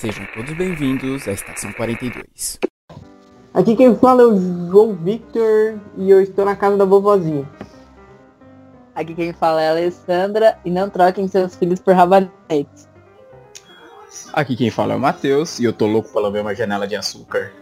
[0.00, 2.58] Sejam todos bem-vindos à Estação 42.
[3.52, 7.46] Aqui quem fala é o João Victor e eu estou na casa da vovozinha.
[8.94, 12.88] Aqui quem fala é a Alessandra e não troquem seus filhos por rabanetes.
[14.32, 16.96] Aqui quem fala é o Matheus e eu tô louco pra lamber uma janela de
[16.96, 17.52] açúcar.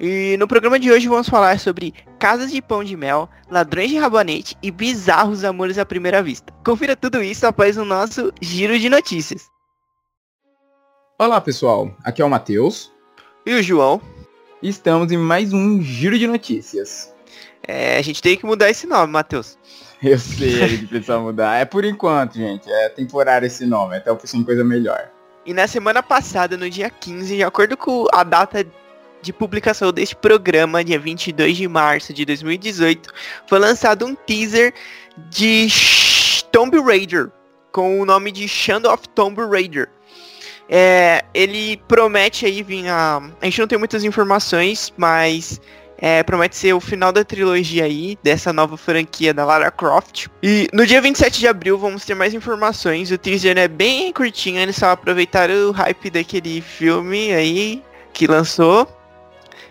[0.00, 3.98] E no programa de hoje vamos falar sobre casas de pão de mel, ladrões de
[3.98, 6.54] rabanete e bizarros amores à primeira vista.
[6.64, 9.52] Confira tudo isso após o nosso giro de notícias.
[11.24, 12.90] Olá pessoal, aqui é o Matheus
[13.46, 14.02] E o João?
[14.60, 17.14] e estamos em mais um giro de notícias.
[17.62, 19.56] É, a gente tem que mudar esse nome, Matheus.
[20.02, 21.58] Eu sei, a gente precisa mudar.
[21.58, 22.68] É por enquanto, gente.
[22.68, 25.12] É temporário esse nome, até eu pensar em coisa melhor.
[25.46, 28.66] E na semana passada, no dia 15, de acordo com a data
[29.22, 33.08] de publicação deste programa, dia 22 de março de 2018,
[33.46, 34.74] foi lançado um teaser
[35.30, 35.68] de
[36.50, 37.30] Tomb Raider,
[37.70, 39.88] com o nome de Shadow of Tomb Raider.
[40.74, 43.20] É, ele promete aí vir a...
[43.42, 45.60] A gente não tem muitas informações, mas
[45.98, 50.28] é, promete ser o final da trilogia aí, dessa nova franquia da Lara Croft.
[50.42, 53.10] E no dia 27 de abril vamos ter mais informações.
[53.10, 57.82] O teaser é bem curtinho, eles só aproveitaram o hype daquele filme aí
[58.14, 58.88] que lançou,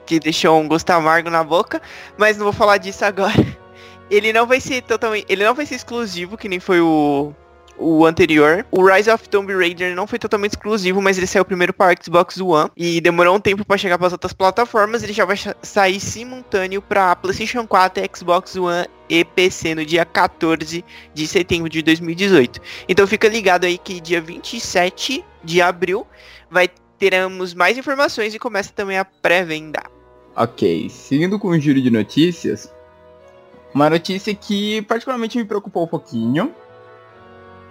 [0.06, 1.82] que deixou um gosto amargo na boca,
[2.16, 3.34] mas não vou falar disso agora.
[4.08, 7.34] Ele não vai ser totalmente, ele não vai ser exclusivo, que nem foi o
[7.78, 8.66] o anterior.
[8.72, 12.40] O Rise of Tomb Raider não foi totalmente exclusivo, mas ele saiu primeiro para Xbox
[12.40, 15.04] One e demorou um tempo para chegar para as outras plataformas.
[15.04, 20.06] Ele já vai sa- sair simultâneo para PlayStation 4, Xbox One e PC no dia
[20.06, 22.62] 14 de setembro de 2018.
[22.88, 26.06] Então fica ligado aí que dia 27 de abril
[26.50, 26.70] vai
[27.00, 29.82] teremos mais informações e começa também a pré-venda.
[30.36, 32.72] Ok, seguindo com o giro de notícias,
[33.74, 36.54] uma notícia que particularmente me preocupou um pouquinho.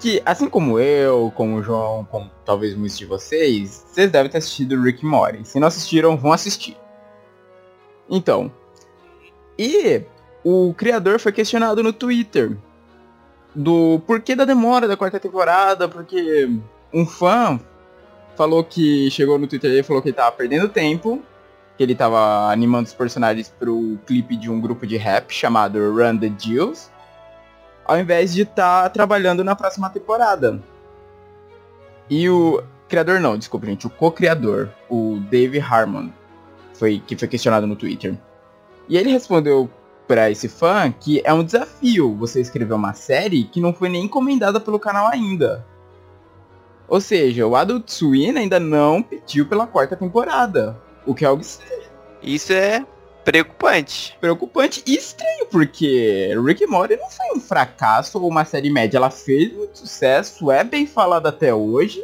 [0.00, 4.38] Que, assim como eu, como o João, como talvez muitos de vocês, vocês devem ter
[4.38, 5.46] assistido Rick Morty.
[5.46, 6.76] Se não assistiram, vão assistir.
[8.08, 8.50] Então,
[9.58, 10.02] e
[10.42, 12.56] o criador foi questionado no Twitter
[13.54, 16.50] do porquê da demora da quarta temporada, porque
[16.92, 17.60] um fã
[18.36, 21.22] falou que chegou no Twitter e falou que ele tava perdendo tempo
[21.80, 26.18] que ele tava animando os personagens pro clipe de um grupo de rap chamado Run
[26.18, 26.90] the Jewels,
[27.90, 30.62] ao invés de estar trabalhando na próxima temporada.
[32.08, 36.10] E o criador não, desculpa gente, o co-criador, o Dave Harmon,
[36.72, 38.16] foi que foi questionado no Twitter.
[38.88, 39.68] E ele respondeu
[40.06, 44.04] pra esse fã que é um desafio você escrever uma série que não foi nem
[44.04, 45.66] encomendada pelo canal ainda.
[46.86, 50.80] Ou seja, o Adult Swim ainda não pediu pela quarta temporada.
[51.04, 51.42] O que é algo
[52.22, 52.86] Isso é
[53.24, 54.16] preocupante.
[54.20, 58.96] preocupante e estranho, porque Rick Morty não foi um fracasso ou uma série média.
[58.96, 62.02] Ela fez muito sucesso, é bem falada até hoje.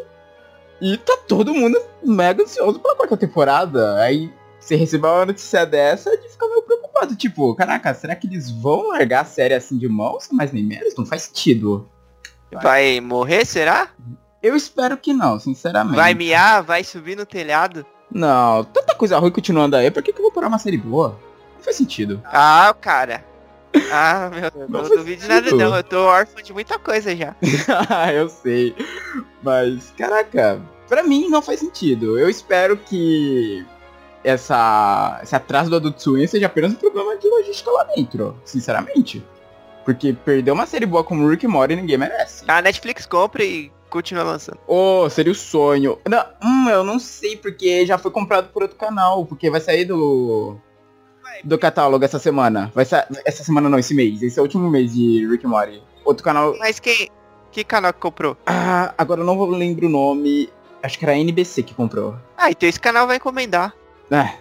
[0.81, 3.97] E tá todo mundo mega ansioso pela quarta temporada.
[3.97, 7.17] Aí você recebeu uma notícia dessa de ficar meio preocupado.
[7.17, 10.21] Tipo, caraca, será que eles vão largar a série assim de mão?
[10.21, 10.95] Sem mais nem menos?
[10.97, 11.89] Não faz sentido.
[12.63, 13.91] Vai morrer, será?
[14.43, 15.97] Eu espero que não, sinceramente.
[15.97, 16.63] Vai miar?
[16.63, 17.85] Vai subir no telhado?
[18.11, 21.19] Não, tanta coisa ruim continuando aí, por que, que eu vou parar uma série boa?
[21.57, 22.21] Não faz sentido.
[22.25, 23.25] Ah, cara.
[23.93, 25.77] Ah, meu Deus, Não não, duvido nada não.
[25.77, 27.35] Eu tô órfão de muita coisa já.
[27.91, 28.75] Ah, eu sei.
[29.43, 32.19] Mas, caraca, pra mim não faz sentido.
[32.19, 33.67] Eu espero que
[34.25, 39.25] essa, esse atraso do Adult Swim seja apenas um problema de logística lá dentro, sinceramente.
[39.85, 42.45] Porque perder uma série boa como Rick Morty ninguém merece.
[42.49, 44.59] A Netflix compra e continua lançando.
[44.67, 45.99] Oh, seria o sonho.
[46.09, 49.85] Não, hum, eu não sei porque já foi comprado por outro canal, porque vai sair
[49.85, 50.57] do
[51.45, 52.71] do catálogo essa semana.
[52.75, 53.07] Vai sa...
[53.25, 54.23] essa semana não, esse mês.
[54.23, 55.83] Esse é o último mês de Rick and Morty.
[56.05, 57.11] Outro canal Mas quem...
[57.53, 58.37] Que canal que comprou?
[58.47, 60.51] Ah, agora eu não vou lembro o nome.
[60.83, 62.15] Acho que era a NBC que comprou.
[62.37, 63.75] Ah, então esse canal vai encomendar.
[64.11, 64.37] É,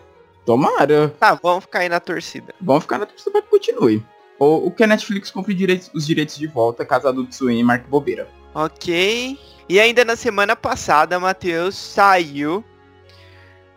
[0.46, 1.10] tomara.
[1.20, 2.54] Tá, vamos ficar aí na torcida.
[2.62, 4.06] Vamos ficar na torcida pra que continue.
[4.38, 7.64] Ou o que a Netflix compre direitos- os direitos de volta, caso a Adult Swim
[7.64, 8.28] marque bobeira.
[8.56, 9.38] Ok.
[9.68, 12.64] E ainda na semana passada, Matheus, saiu...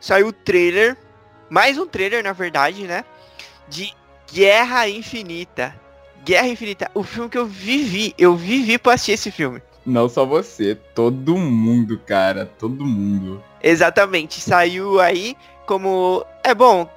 [0.00, 0.96] Saiu o trailer.
[1.50, 3.04] Mais um trailer, na verdade, né?
[3.68, 3.92] De
[4.32, 5.74] Guerra Infinita.
[6.24, 6.88] Guerra Infinita.
[6.94, 8.14] O filme que eu vivi.
[8.16, 9.60] Eu vivi pra assistir esse filme.
[9.84, 13.42] Não só você, todo mundo, cara, todo mundo.
[13.62, 15.36] Exatamente, saiu aí
[15.66, 16.24] como.
[16.44, 16.88] É bom,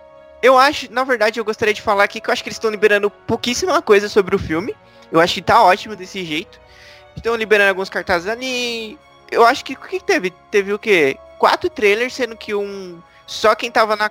[0.41, 2.69] eu acho, na verdade, eu gostaria de falar aqui que eu acho que eles estão
[2.69, 4.75] liberando pouquíssima coisa sobre o filme.
[5.11, 6.59] Eu acho que tá ótimo desse jeito.
[7.15, 8.97] Estão liberando alguns cartazes ali.
[9.29, 10.31] Eu acho que o que teve?
[10.49, 11.17] Teve o quê?
[11.37, 12.99] Quatro trailers, sendo que um.
[13.25, 14.09] Só quem tava na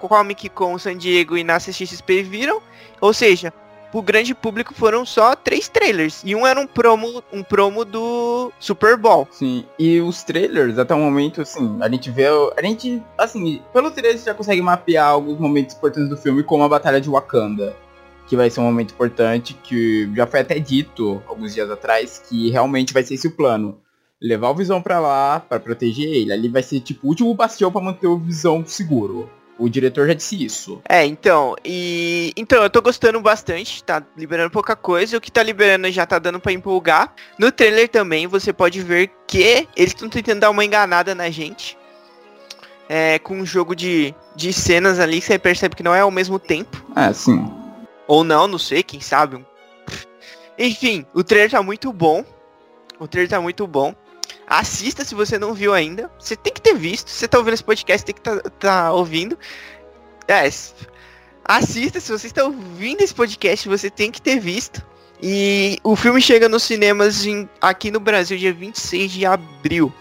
[0.00, 2.60] Comic Con San Diego e na CXP viram.
[3.00, 3.52] Ou seja,
[3.90, 6.22] pro grande público foram só três trailers.
[6.24, 9.26] E um era um promo, um promo do Super Bowl.
[9.30, 12.26] Sim, e os trailers, até o momento, assim, a gente vê.
[12.26, 16.64] A gente, assim, pelo trailer você já consegue mapear alguns momentos importantes do filme, como
[16.64, 17.74] a Batalha de Wakanda.
[18.28, 22.50] Que vai ser um momento importante, que já foi até dito alguns dias atrás, que
[22.50, 23.80] realmente vai ser esse o plano.
[24.20, 26.32] Levar o Visão pra lá, para proteger ele.
[26.32, 29.30] Ali vai ser tipo o último bastião para manter o Visão seguro.
[29.58, 30.80] O diretor já disse isso.
[30.88, 35.42] É, então, e então eu tô gostando bastante, tá liberando pouca coisa, o que tá
[35.42, 37.12] liberando já tá dando para empolgar.
[37.36, 41.76] No trailer também você pode ver que eles estão tentando dar uma enganada na gente.
[42.88, 46.10] É, com um jogo de, de cenas ali que você percebe que não é ao
[46.10, 46.82] mesmo tempo.
[46.94, 47.44] É, sim.
[48.08, 49.44] Ou não, não sei, quem sabe.
[50.58, 52.24] Enfim, o trailer tá muito bom.
[52.98, 53.94] O trailer tá muito bom.
[54.46, 56.10] Assista se você não viu ainda.
[56.18, 57.08] Você tem que ter visto.
[57.08, 59.38] Se você tá ouvindo esse podcast, tem que tá, tá ouvindo.
[60.26, 60.48] É,
[61.44, 64.84] assista, se você está ouvindo esse podcast, você tem que ter visto.
[65.22, 69.92] E o filme chega nos cinemas em, aqui no Brasil dia 26 de abril.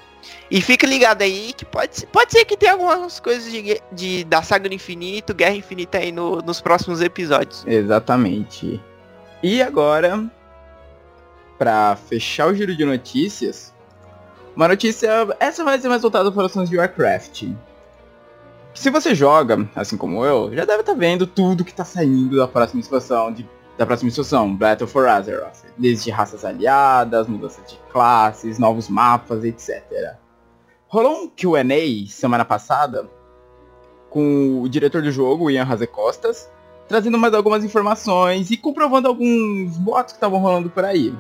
[0.50, 4.42] E fica ligado aí que pode, pode ser que tenha algumas coisas de, de da
[4.42, 7.66] saga do infinito, Guerra Infinita aí no, nos próximos episódios.
[7.68, 8.82] Exatamente.
[9.44, 10.26] E agora,
[11.58, 13.74] para fechar o giro de notícias,
[14.56, 15.10] uma notícia,
[15.40, 17.50] essa vai ser mais voltada para os de Warcraft.
[18.74, 22.38] Se você joga, assim como eu, já deve estar tá vendo tudo que está saindo
[22.38, 23.48] da próxima expansão, de,
[23.78, 25.66] da próxima expansão, Battle for Azeroth.
[25.78, 30.16] Desde raças aliadas, mudança de classes, novos mapas, etc.
[30.88, 33.10] Rolou um Q&A semana passada
[34.10, 36.50] com o diretor do jogo, Ian Razecostas,
[36.88, 41.14] trazendo mais algumas informações e comprovando alguns boatos que estavam rolando por aí.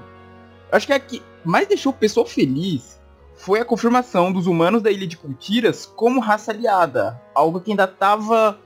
[0.71, 2.97] Acho que é que mais deixou o pessoal feliz
[3.35, 7.21] foi a confirmação dos humanos da Ilha de Cultiras como raça aliada.
[7.35, 8.59] Algo que ainda tava,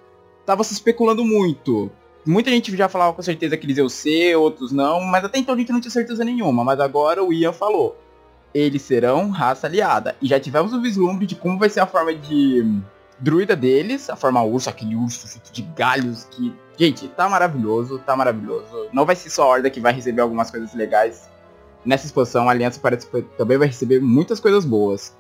[0.46, 1.92] tava se especulando muito.
[2.26, 5.56] Muita gente já falava com certeza que eles iam ser, outros não, mas até então
[5.56, 6.64] a gente não tinha certeza nenhuma.
[6.64, 7.98] Mas agora o Ian falou.
[8.54, 10.16] Eles serão raça aliada.
[10.22, 12.82] E já tivemos o vislumbre de como vai ser a forma de
[13.18, 16.54] druida deles, a forma urso, aquele urso feito de galhos que.
[16.78, 18.90] Gente, tá maravilhoso, tá maravilhoso.
[18.92, 21.30] Não vai ser só a Horda que vai receber algumas coisas legais
[21.86, 25.16] nessa exposição, a Aliança parece que também vai receber muitas coisas boas.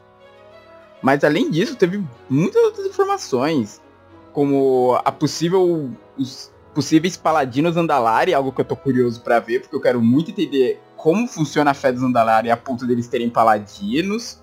[1.01, 3.81] Mas além disso, teve muitas outras informações,
[4.31, 9.75] como a possível os possíveis paladinos Andalari, algo que eu tô curioso para ver, porque
[9.75, 14.41] eu quero muito entender como funciona a fé dos Andalari a ponto deles terem paladinos.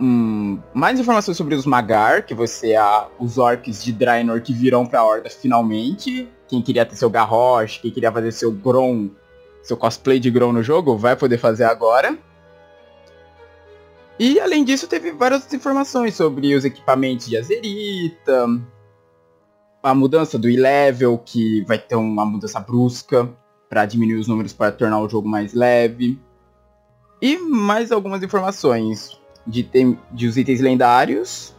[0.00, 4.86] Hum, mais informações sobre os Magar, que você a os orcs de Draenor que virão
[4.86, 6.28] pra Horda finalmente.
[6.46, 9.10] Quem queria ter seu Garrosh, quem queria fazer seu Grom
[9.62, 12.16] seu cosplay de Grow no jogo, vai poder fazer agora.
[14.18, 18.46] E além disso, teve várias informações sobre os equipamentos de Azerita,
[19.82, 23.28] a mudança do E-Level, que vai ter uma mudança brusca
[23.68, 26.18] para diminuir os números para tornar o jogo mais leve.
[27.20, 29.68] E mais algumas informações de,
[30.12, 31.54] de os itens lendários,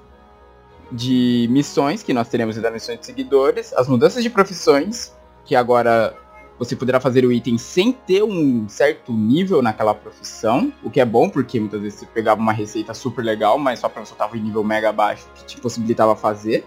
[0.92, 5.14] de missões que nós teremos da missões de seguidores, as mudanças de profissões,
[5.46, 6.16] que agora
[6.58, 11.06] você poderá fazer o item sem ter um certo nível naquela profissão, o que é
[11.06, 14.38] bom, porque muitas vezes você pegava uma receita super legal, mas só para você tava
[14.38, 16.66] em nível mega baixo, que te possibilitava fazer.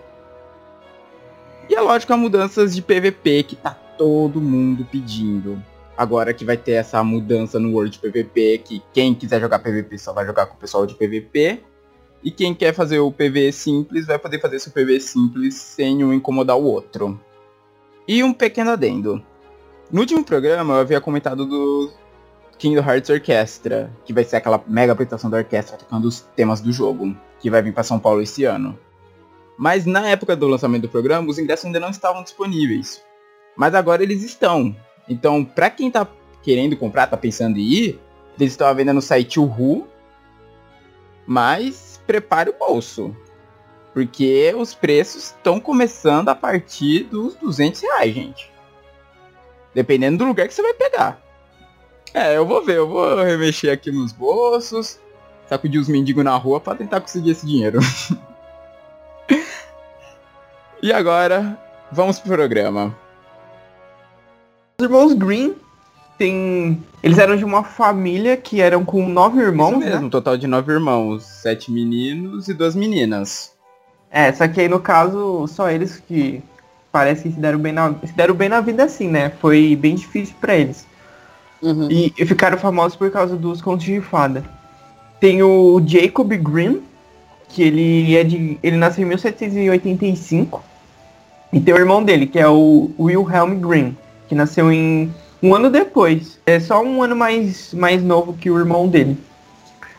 [1.72, 5.58] E é lógico, as mudanças de PVP que tá todo mundo pedindo.
[5.96, 10.12] Agora que vai ter essa mudança no World PVP, que quem quiser jogar PVP só
[10.12, 11.62] vai jogar com o pessoal de PVP.
[12.22, 16.12] E quem quer fazer o PV simples vai poder fazer seu PV simples sem um
[16.12, 17.18] incomodar o outro.
[18.06, 19.22] E um pequeno adendo.
[19.90, 21.90] No último programa eu havia comentado do
[22.58, 26.70] Kingdom Hearts Orchestra, que vai ser aquela mega apresentação da orquestra tocando os temas do
[26.70, 28.78] jogo, que vai vir para São Paulo esse ano.
[29.62, 33.00] Mas na época do lançamento do programa, os ingressos ainda não estavam disponíveis.
[33.56, 34.74] Mas agora eles estão.
[35.08, 36.04] Então, para quem tá
[36.42, 38.00] querendo comprar, tá pensando em ir,
[38.36, 39.86] eles estão vendendo no site Uhu.
[41.24, 43.16] Mas prepare o bolso.
[43.94, 48.52] Porque os preços estão começando a partir dos 200 reais, gente.
[49.72, 51.22] Dependendo do lugar que você vai pegar.
[52.12, 54.98] É, eu vou ver, eu vou remexer aqui nos bolsos,
[55.46, 57.78] sacudir os mendigos na rua para tentar conseguir esse dinheiro.
[60.82, 61.58] e agora,
[61.90, 62.94] vamos pro programa.
[64.78, 65.54] Os irmãos Green
[66.18, 66.82] tem.
[67.02, 69.70] Eles eram de uma família que eram com nove irmãos.
[69.70, 70.06] Isso mesmo, né?
[70.06, 71.24] um total de nove irmãos.
[71.24, 73.52] Sete meninos e duas meninas.
[74.10, 76.42] É, só que aí no caso, só eles que
[76.92, 79.30] parece que se deram bem na, se deram bem na vida assim, né?
[79.40, 80.86] Foi bem difícil para eles.
[81.62, 81.88] Uhum.
[81.90, 84.44] E, e, ficaram famosos por causa dos contos de fada.
[85.20, 86.82] Tem o Jacob Green,
[87.48, 88.58] que ele é de.
[88.62, 90.62] ele nasceu em 1785.
[91.52, 93.96] E tem o irmão dele, que é o Wilhelm Green,
[94.28, 96.40] que nasceu em um ano depois.
[96.46, 99.18] É só um ano mais, mais novo que o irmão dele.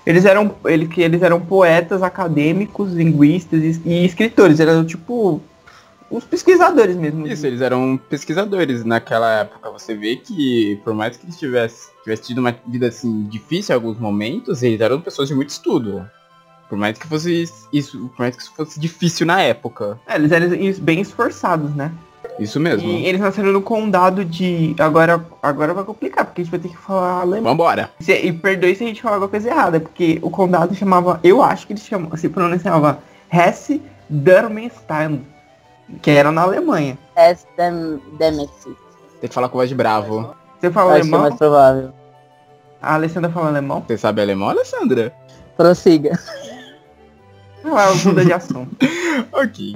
[0.06, 4.60] Eles eram, ele, eles eram poetas, acadêmicos, linguistas e, e escritores.
[4.60, 5.42] Eram tipo
[6.10, 7.26] os pesquisadores mesmo.
[7.28, 9.72] Isso, eles eram pesquisadores naquela época.
[9.72, 13.76] Você vê que, por mais que eles tivessem, tivessem tido uma vida assim difícil em
[13.76, 16.06] alguns momentos, eles eram pessoas de muito estudo.
[16.74, 20.00] Por mais que fosse isso, por mais que isso fosse difícil na época.
[20.08, 20.50] É, eles eram
[20.82, 21.92] bem esforçados, né?
[22.40, 22.90] Isso mesmo.
[22.90, 24.76] E eles nasceram no condado de.
[24.80, 27.52] Agora, agora vai complicar, porque a gente vai ter que falar alemão.
[27.52, 27.92] Vambora.
[28.00, 31.20] Se- E perdoe se a gente falar alguma coisa errada, porque o condado chamava.
[31.24, 32.98] Eu acho que eles chamam, se pronunciava
[33.32, 35.22] Hesse Darmstadt,
[36.02, 36.98] que era na Alemanha.
[37.56, 38.50] Dem Demesis.
[39.22, 40.34] Tem que falar com voz de bravo.
[40.60, 41.38] Você fala Acho que é mais alemão?
[41.38, 41.94] provável.
[42.82, 43.84] A Alessandra fala alemão?
[43.88, 45.14] Você sabe alemão, Alessandra?
[45.56, 46.18] Prossiga.
[47.64, 48.76] Não é muda de assunto.
[49.32, 49.76] ok.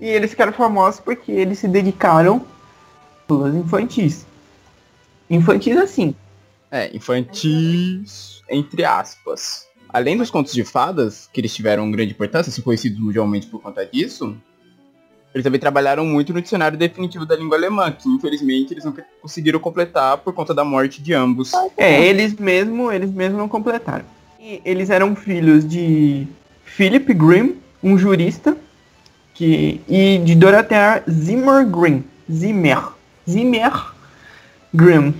[0.00, 2.44] E eles ficaram famosos porque eles se dedicaram
[3.28, 4.26] aos infantis.
[5.30, 6.14] Infantis assim.
[6.70, 9.66] É, infantis, entre aspas.
[9.88, 13.86] Além dos contos de fadas, que eles tiveram grande importância, são conhecidos mundialmente por conta
[13.86, 14.36] disso,
[15.34, 19.58] eles também trabalharam muito no dicionário definitivo da língua alemã, que infelizmente eles nunca conseguiram
[19.58, 21.52] completar por conta da morte de ambos.
[21.76, 24.04] É, eles mesmo, eles mesmo não completaram.
[24.62, 26.28] Eles eram filhos de
[26.66, 28.54] Philip Grimm, um jurista,
[29.32, 32.02] que, e de Dorothea Zimmer Grimm.
[32.30, 32.90] Zimmer.
[33.26, 33.72] Zimmer
[34.74, 35.14] Grimm.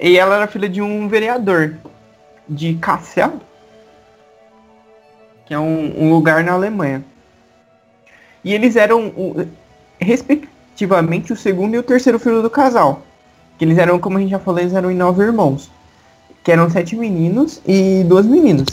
[0.00, 1.76] E ela era filha de um vereador
[2.48, 3.34] de Kassel,
[5.46, 7.04] que é um, um lugar na Alemanha.
[8.42, 9.12] E eles eram,
[10.00, 13.02] respectivamente, o segundo e o terceiro filho do casal.
[13.56, 15.70] Que eles eram, como a gente já falou, eles eram nove irmãos.
[16.42, 18.66] Que eram sete meninos e duas meninas.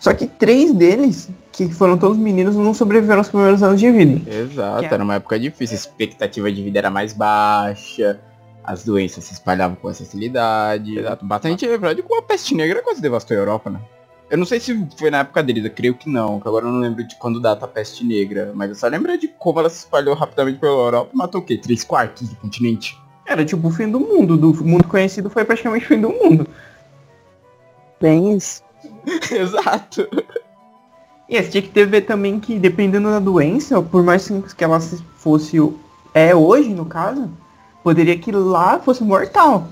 [0.00, 4.20] Só que três deles, que foram todos meninos, não sobreviveram aos primeiros anos de vida.
[4.30, 8.20] Exato, é- era uma época difícil, a expectativa de vida era mais baixa,
[8.62, 10.98] as doenças se espalhavam com facilidade.
[10.98, 13.78] Exato, bastante, é verdade, com a peste negra quase devastou a Europa, né?
[14.30, 16.72] Eu não sei se foi na época deles, eu creio que não, que agora eu
[16.72, 19.70] não lembro de quando data a peste negra, mas eu só lembro de como ela
[19.70, 21.56] se espalhou rapidamente pela Europa e matou o quê?
[21.56, 22.98] Três quartos do continente?
[23.26, 24.36] Era tipo o fim do mundo.
[24.36, 26.46] Do mundo conhecido foi praticamente o fim do mundo.
[28.12, 28.62] Isso.
[29.32, 30.08] Exato.
[31.28, 34.62] E você tinha que ter ver também que dependendo da doença, por mais simples que
[34.62, 35.78] ela se- fosse o-
[36.12, 37.30] é hoje no caso,
[37.82, 39.68] poderia que lá fosse mortal.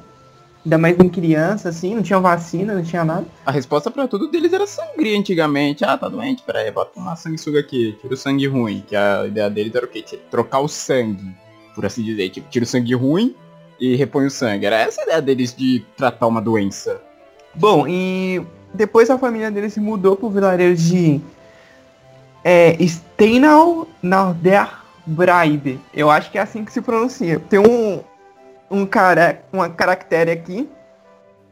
[0.65, 3.27] Ainda mais em criança, assim, não tinha vacina, não tinha nada.
[3.45, 5.85] A resposta pra tudo deles era sangria antigamente.
[5.85, 6.43] Ah, tá doente?
[6.45, 8.83] Pera aí, bota uma sanguessuga aqui, tira o sangue ruim.
[8.87, 10.03] Que a ideia deles era o quê?
[10.03, 11.35] Tira- Trocar o sangue,
[11.75, 12.31] por assim dizer.
[12.31, 13.35] Tipo, tira o sangue ruim
[13.81, 14.65] e repõe o sangue.
[14.65, 17.03] Era essa a ideia deles de tratar uma doença.
[17.55, 21.21] Bom, e depois a família dele se mudou pro vilarejo de
[22.43, 24.69] é, Steinau na der
[25.07, 25.79] Breide.
[25.93, 27.41] Eu acho que é assim que se pronuncia.
[27.41, 28.01] Tem um,
[28.71, 30.69] um cara, uma caractere aqui,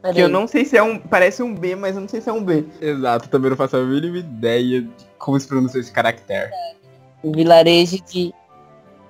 [0.02, 2.22] Pera que eu não sei se é um, parece um B, mas eu não sei
[2.22, 2.64] se é um B.
[2.80, 6.50] Exato, também não faço a mínima ideia de como se pronuncia esse caractere.
[7.22, 8.32] Vilarejo de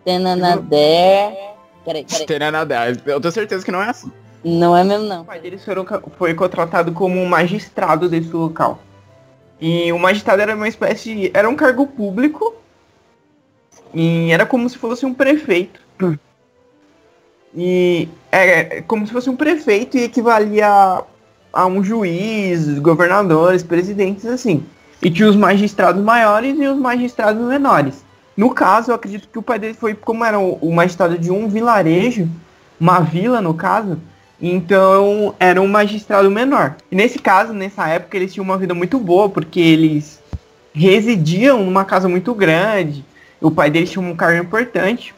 [0.04, 1.50] Tenanader.
[1.84, 2.26] Peraí, peraí.
[2.26, 2.88] Tenanadá.
[2.88, 4.10] Eu tenho certeza que não é assim.
[4.42, 5.22] Não é mesmo não.
[5.22, 8.80] O pai deles foram, foi contratado como magistrado desse local.
[9.60, 12.54] E o magistrado era uma espécie de, era um cargo público
[13.92, 15.80] e era como se fosse um prefeito.
[17.54, 21.02] E é como se fosse um prefeito e equivalia
[21.52, 24.64] a, um juiz, governadores, presidentes assim.
[25.02, 28.04] E tinha os magistrados maiores e os magistrados menores.
[28.36, 31.48] No caso, eu acredito que o pai dele foi, como era o magistrado de um
[31.48, 32.28] vilarejo,
[32.78, 33.98] uma vila no caso,
[34.40, 36.76] então era um magistrado menor.
[36.90, 40.20] E nesse caso, nessa época, eles tinham uma vida muito boa, porque eles
[40.72, 43.04] residiam numa casa muito grande.
[43.40, 45.14] O pai deles tinha um cargo importante.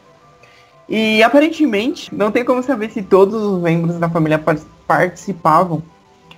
[0.88, 5.82] E aparentemente, não tem como saber se todos os membros da família par- participavam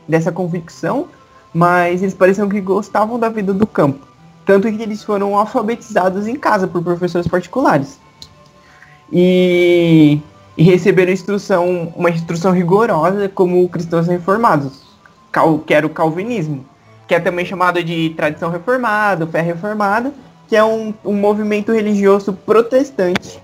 [0.06, 1.08] dessa convicção,
[1.52, 4.06] mas eles pareciam que gostavam da vida do campo.
[4.44, 7.98] Tanto que eles foram alfabetizados em casa por professores particulares.
[9.10, 10.20] E
[10.56, 14.82] e receberam instrução, uma instrução rigorosa como cristãos reformados,
[15.32, 16.64] cal- que era o calvinismo,
[17.08, 20.12] que é também chamado de tradição reformada, fé reformada,
[20.48, 23.40] que é um, um movimento religioso protestante,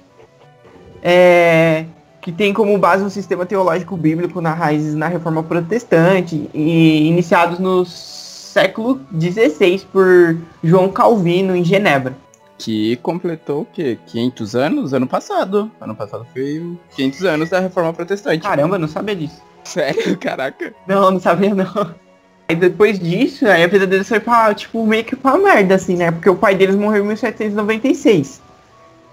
[1.02, 1.85] é,
[2.21, 7.59] que tem como base um sistema teológico bíblico na raízes na reforma protestante, e iniciados
[7.59, 12.14] no século XVI por João Calvino em Genebra.
[12.61, 13.99] Que completou o quê?
[14.07, 14.93] 500 anos?
[14.93, 15.71] Ano passado.
[15.81, 18.43] Ano passado foi o 500 anos da Reforma Protestante.
[18.43, 19.40] Caramba, eu não sabia disso.
[19.64, 20.17] Sério?
[20.21, 20.75] Caraca.
[20.87, 21.95] Não, não sabia não.
[22.47, 25.97] Aí depois disso, aí a vida deles foi pra, tipo, meio que pra merda, assim,
[25.97, 26.11] né?
[26.11, 28.43] Porque o pai deles morreu em 1796.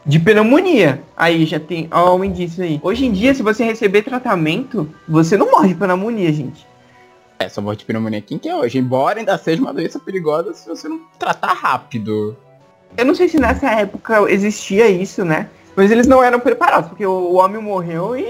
[0.06, 1.02] de pneumonia.
[1.16, 2.82] Aí já tem ó, um indício aí.
[2.84, 6.68] Hoje em dia, se você receber tratamento, você não morre de pneumonia, gente.
[7.40, 8.78] É, só morte de pneumonia quem que é hoje.
[8.78, 12.36] Embora ainda seja uma doença perigosa se você não tratar rápido.
[12.96, 15.50] Eu não sei se nessa época existia isso, né?
[15.76, 18.26] Mas eles não eram preparados, porque o homem morreu e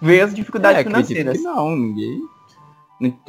[0.00, 1.42] veio as dificuldades é, financeiras.
[1.42, 2.20] Não, ninguém.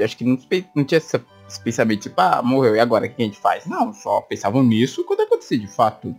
[0.04, 0.38] Acho que não,
[0.76, 3.66] não tinha essa, esse pensamento tipo, ah, morreu, e agora o que a gente faz?
[3.66, 6.16] Não, só pensavam nisso quando acontecia de fato.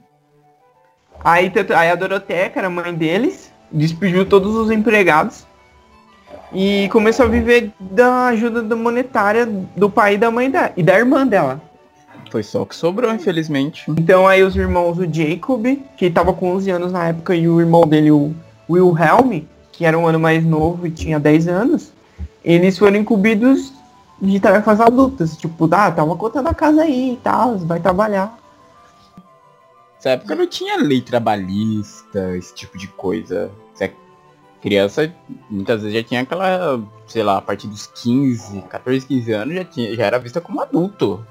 [1.24, 5.46] Aí, aí a Doroteia, que era mãe deles, despediu todos os empregados
[6.52, 10.98] e começou a viver da ajuda monetária do pai e da mãe dela, e da
[10.98, 11.60] irmã dela.
[12.30, 13.84] Foi só o que sobrou, infelizmente.
[13.88, 15.64] Então aí os irmãos, o Jacob,
[15.96, 18.34] que tava com 11 anos na época, e o irmão dele, o
[18.68, 21.92] Wilhelm, que era um ano mais novo e tinha 10 anos,
[22.44, 23.72] eles foram incumbidos
[24.20, 25.36] de tarefas adultas.
[25.36, 28.38] Tipo, ah, toma conta da casa aí e tal, vai trabalhar.
[29.96, 33.50] Nessa época não tinha lei trabalhista, esse tipo de coisa.
[34.60, 35.12] Criança,
[35.48, 39.64] muitas vezes já tinha aquela, sei lá, a partir dos 15, 14, 15 anos já,
[39.64, 41.24] tinha, já era vista como adulto.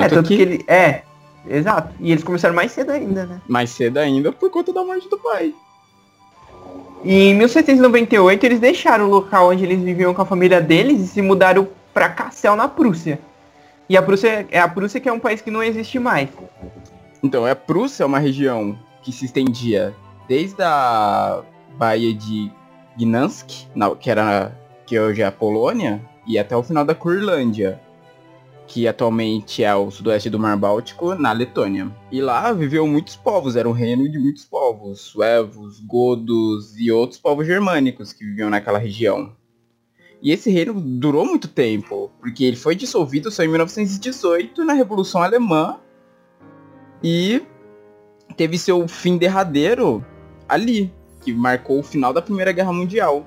[0.00, 0.36] Tanto, é, tanto que...
[0.36, 0.64] que ele.
[0.66, 1.02] É,
[1.48, 1.94] exato.
[2.00, 3.40] E eles começaram mais cedo ainda, né?
[3.48, 5.54] Mais cedo ainda por conta da morte do pai.
[7.04, 11.06] E em 1798 eles deixaram o local onde eles viviam com a família deles e
[11.06, 13.20] se mudaram para Cassel na Prússia.
[13.88, 16.28] E a Prússia é a Prússia que é um país que não existe mais.
[17.22, 19.94] Então, a Prússia é uma região que se estendia
[20.28, 21.42] desde a
[21.78, 22.50] Baía de
[22.98, 23.68] Gdansk,
[24.00, 24.52] que era
[24.84, 27.80] que hoje é a Polônia, e até o final da Curlândia,
[28.66, 31.90] que atualmente é o sudoeste do Mar Báltico, na Letônia.
[32.10, 37.20] E lá viveu muitos povos, era um reino de muitos povos, suevos, godos e outros
[37.20, 39.32] povos germânicos que viviam naquela região.
[40.20, 45.22] E esse reino durou muito tempo, porque ele foi dissolvido só em 1918 na Revolução
[45.22, 45.78] Alemã
[47.02, 47.42] e
[48.36, 50.04] teve seu fim derradeiro
[50.48, 50.92] ali,
[51.22, 53.26] que marcou o final da Primeira Guerra Mundial.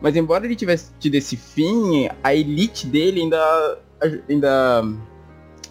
[0.00, 3.83] Mas embora ele tivesse tido esse fim, a elite dele ainda
[4.28, 4.82] ainda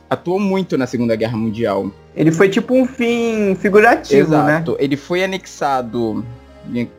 [0.10, 1.92] atuou muito na Segunda Guerra Mundial.
[2.16, 4.38] Ele foi tipo um fim figurativo, né?
[4.38, 4.72] Exato.
[4.72, 4.78] né?
[4.80, 6.24] Ele foi anexado,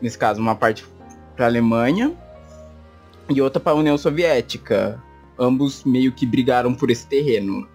[0.01, 0.85] nesse caso, uma parte
[1.35, 2.13] para a Alemanha
[3.29, 5.01] e outra para a União Soviética.
[5.37, 7.67] Ambos meio que brigaram por esse terreno.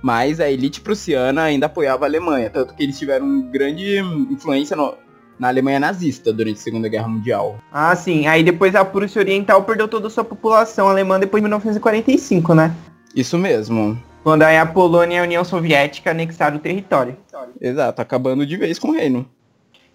[0.00, 3.98] Mas a elite prussiana ainda apoiava a Alemanha, tanto que eles tiveram grande
[4.30, 4.94] influência no,
[5.38, 7.58] na Alemanha nazista durante a Segunda Guerra Mundial.
[7.72, 8.26] Ah, sim.
[8.26, 12.74] Aí depois a Prússia Oriental perdeu toda a sua população alemã depois de 1945, né?
[13.14, 13.96] Isso mesmo.
[14.22, 17.16] Quando aí a Polônia e a União Soviética anexaram o território.
[17.60, 19.24] Exato, acabando de vez com o reino.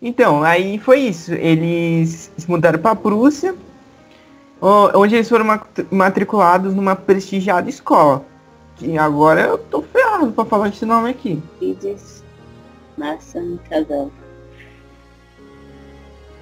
[0.01, 1.33] Então, aí foi isso.
[1.33, 3.55] Eles se mudaram para a Prússia,
[4.95, 5.59] onde eles foram
[5.91, 8.25] matriculados numa prestigiada escola.
[8.75, 11.41] Que agora eu tô ferrado pra falar esse nome aqui.
[11.59, 12.23] Friedrich
[12.97, 14.09] Nassan Casal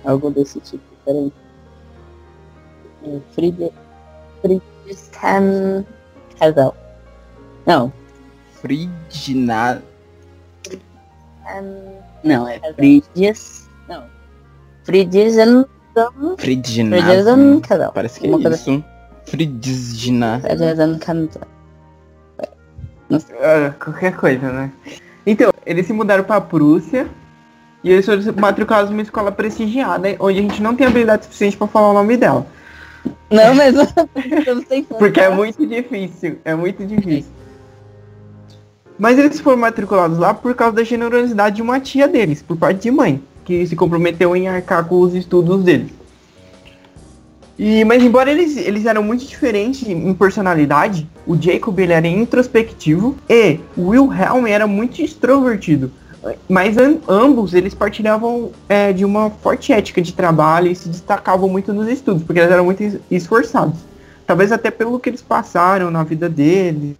[0.06, 0.84] algo desse tipo.
[1.06, 1.32] Peraí.
[3.04, 3.72] É, Fried...
[4.42, 5.86] Friedrichshain
[6.40, 6.76] Casal.
[7.66, 7.92] Não.
[8.62, 9.82] Friedna...
[12.24, 13.68] Não, é Friedrichs...
[13.88, 14.04] Não.
[14.84, 15.66] Friedrichshain...
[16.38, 17.92] Friedrichshain Casal.
[17.92, 18.48] Parece que é isso.
[18.48, 18.84] Assim.
[19.26, 20.42] Friedrichshain.
[20.42, 21.48] Friedrichshain Casal.
[23.12, 24.72] Uh, qualquer coisa, né?
[25.26, 27.10] Então, eles se mudaram pra Prússia
[27.84, 31.68] e eles foram matriculados numa escola prestigiada, onde a gente não tem habilidade suficiente para
[31.68, 32.46] falar o nome dela.
[33.30, 33.76] Não, mas
[35.00, 37.32] Porque é muito difícil, é muito difícil.
[39.00, 42.82] Mas eles foram matriculados lá por causa da generosidade de uma tia deles, por parte
[42.82, 45.92] de mãe, que se comprometeu em arcar com os estudos deles.
[47.58, 53.16] E, mas embora eles, eles eram muito diferentes em personalidade, o Jacob ele era introspectivo
[53.30, 55.92] e o Wilhelm era muito extrovertido.
[56.48, 56.76] Mas
[57.08, 61.88] ambos eles partilhavam é, de uma forte ética de trabalho e se destacavam muito nos
[61.88, 63.80] estudos, porque eles eram muito esforçados.
[64.28, 66.96] Talvez até pelo que eles passaram na vida deles.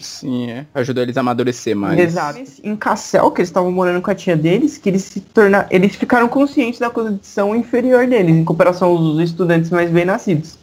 [0.00, 0.66] Sim, é.
[0.74, 1.98] Ajudou eles a amadurecer mais.
[1.98, 2.42] Exato.
[2.62, 5.68] Em Cassel, que eles estavam morando com a tia deles, que eles se tornaram.
[5.70, 10.58] Eles ficaram conscientes da condição inferior deles, em comparação aos estudantes mais bem nascidos.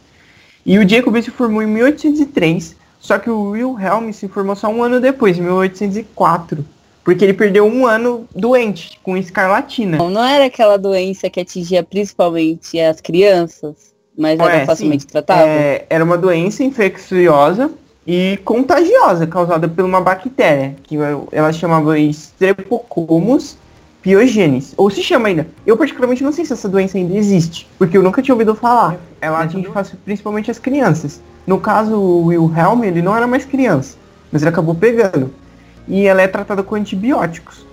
[0.66, 4.82] E o Jacob se formou em 1803, só que o Wilhelm se formou só um
[4.82, 6.64] ano depois, em 1804.
[7.04, 9.98] Porque ele perdeu um ano doente, com escarlatina.
[9.98, 15.46] Não, não era aquela doença que atingia principalmente as crianças, mas era é, facilmente tratável?
[15.46, 17.70] É, era uma doença infecciosa
[18.06, 20.96] e contagiosa, causada por uma bactéria, que
[21.32, 23.56] ela chamava Streptococcus
[24.00, 25.46] pyogenes, ou se chama ainda.
[25.64, 28.98] Eu particularmente não sei se essa doença ainda existe, porque eu nunca tinha ouvido falar.
[29.20, 29.68] Ela atinge
[30.04, 31.20] principalmente as crianças.
[31.46, 33.96] No caso, o Wilhelm, ele não era mais criança,
[34.30, 35.32] mas ele acabou pegando
[35.86, 37.66] e ela é tratada com antibióticos.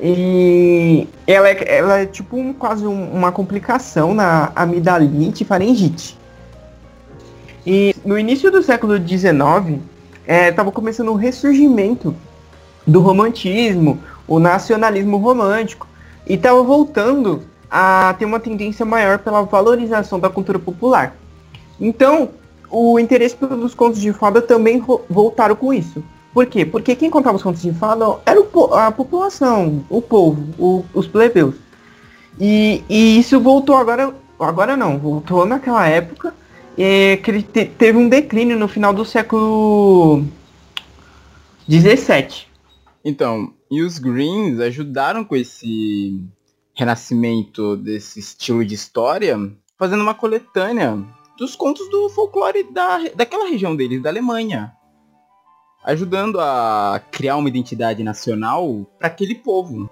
[0.00, 6.16] E ela é, ela é tipo um, quase um, uma complicação na amidalite e faringite.
[7.66, 9.80] E no início do século XIX,
[10.26, 12.14] estava é, começando o ressurgimento
[12.86, 15.86] do romantismo, o nacionalismo romântico,
[16.26, 21.14] e estava voltando a ter uma tendência maior pela valorização da cultura popular.
[21.80, 22.30] Então,
[22.70, 26.02] o interesse pelos contos de fada também voltaram com isso.
[26.38, 26.64] Por quê?
[26.64, 31.04] Porque quem contava os contos de fada era o, a população, o povo, o, os
[31.04, 31.56] plebeus.
[32.38, 36.32] E, e, isso voltou agora, agora não, voltou naquela época,
[36.78, 40.22] é, que ele te, teve um declínio no final do século
[41.66, 42.46] 17.
[43.04, 46.22] Então, e os Greens ajudaram com esse
[46.72, 49.36] renascimento desse estilo de história,
[49.76, 51.04] fazendo uma coletânea
[51.36, 54.77] dos contos do folclore da, daquela região deles, da Alemanha.
[55.88, 59.88] Ajudando a criar uma identidade nacional para aquele povo.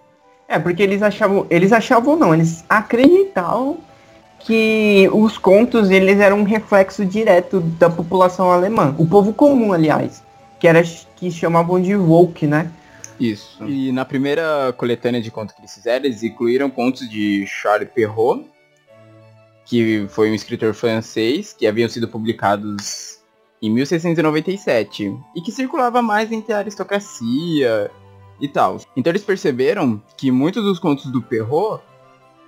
[0.46, 3.78] É, porque eles achavam, eles achavam não, eles acreditavam
[4.38, 10.22] que os contos eles eram um reflexo direto da população alemã, o povo comum, aliás,
[10.60, 10.82] que era
[11.16, 12.70] que chamavam de Volk, né?
[13.18, 13.64] Isso.
[13.64, 18.46] E na primeira coletânea de contos que eles fizeram, eles incluíram contos de Charles Perrault,
[19.64, 23.15] que foi um escritor francês, que haviam sido publicados
[23.62, 27.90] em 1697, e que circulava mais entre a aristocracia
[28.40, 28.80] e tal.
[28.96, 31.82] Então eles perceberam que muitos dos contos do Perrault,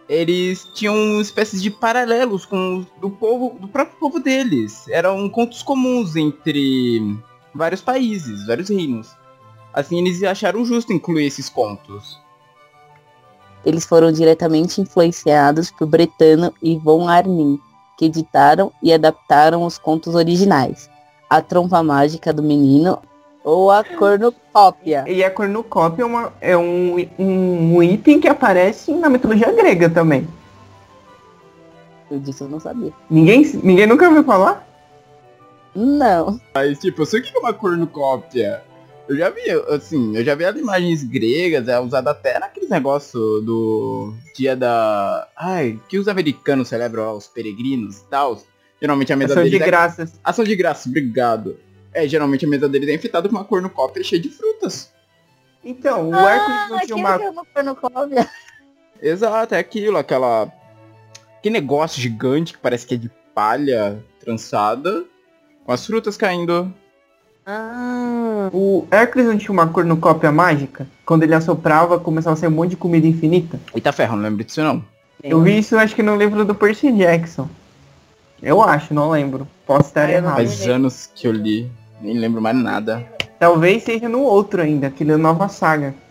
[0.08, 4.88] eles tinham espécies de paralelos com do povo, do próprio povo deles.
[4.88, 7.00] Eram contos comuns entre
[7.54, 9.14] vários países, vários reinos.
[9.72, 12.18] Assim, eles acharam justo incluir esses contos.
[13.64, 17.60] Eles foram diretamente influenciados por Bretano e Von Arnim,
[17.98, 20.88] que editaram e adaptaram os contos originais.
[21.28, 22.98] A Trompa Mágica do Menino
[23.44, 25.04] ou a cornucópia.
[25.06, 29.88] E a cornucópia é, uma, é um, um, um, item que aparece na mitologia grega
[29.88, 30.28] também.
[32.10, 32.92] Eu disse eu não sabia.
[33.08, 34.66] Ninguém, ninguém nunca ouviu falar?
[35.74, 36.40] Não.
[36.54, 38.62] Mas, tipo, eu sei o que é uma cornucópia.
[39.08, 43.42] Eu já vi, assim, eu já vi as imagens gregas, é usada até naqueles negócios
[43.44, 45.26] do dia da.
[45.34, 48.38] Ai, que os americanos celebram os peregrinos e tal.
[48.80, 49.58] Geralmente a mesa Ação deles.
[49.58, 49.66] de é...
[49.66, 50.20] graças.
[50.22, 51.58] Ação de graças, obrigado.
[51.92, 54.92] É, geralmente a mesa deles é enfeitada com uma cornucópia cheia de frutas.
[55.64, 57.14] Então, o ah, Hércules não tinha uma.
[57.14, 58.30] É uma cornucópia.
[59.02, 60.52] Exato, é aquilo, aquela.
[61.42, 65.04] Que negócio gigante que parece que é de palha trançada,
[65.64, 66.72] com as frutas caindo.
[67.46, 68.50] Ah.
[68.52, 70.86] O Hércules não tinha uma cornucópia mágica?
[71.04, 73.58] Quando ele assoprava, começava a ser um monte de comida infinita?
[73.74, 74.84] Eita ferro, não lembro disso não.
[75.22, 77.48] Eu vi isso, acho que no livro do Percy Jackson.
[78.42, 79.46] Eu acho, não lembro.
[79.66, 80.36] Posso estar ah, errado.
[80.36, 81.70] Faz anos que eu li,
[82.00, 83.04] nem lembro mais nada.
[83.38, 85.94] Talvez seja no outro ainda, aquele nova saga.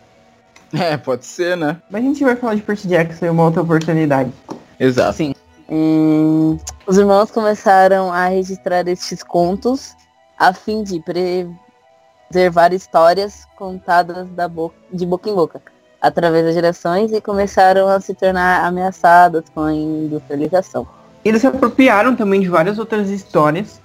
[0.74, 1.82] É, pode ser, né?
[1.90, 4.34] Mas a gente vai falar de Percy Jackson em uma outra oportunidade.
[4.78, 5.14] Exato.
[5.14, 5.34] Sim.
[5.70, 9.96] Hum, os irmãos começaram a registrar estes contos
[10.38, 15.62] a fim de preservar histórias contadas da boca, de boca em boca
[16.02, 20.88] através das gerações e começaram a se tornar ameaçadas com a industrialização.
[21.28, 23.82] Eles se apropriaram também de várias outras histórias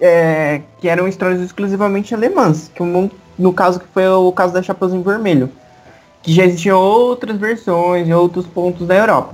[0.00, 5.02] é, que eram histórias exclusivamente alemãs, como no caso que foi o caso da Chapeuzinho
[5.02, 5.48] Vermelho,
[6.22, 9.32] que já existiam outras versões em outros pontos da Europa.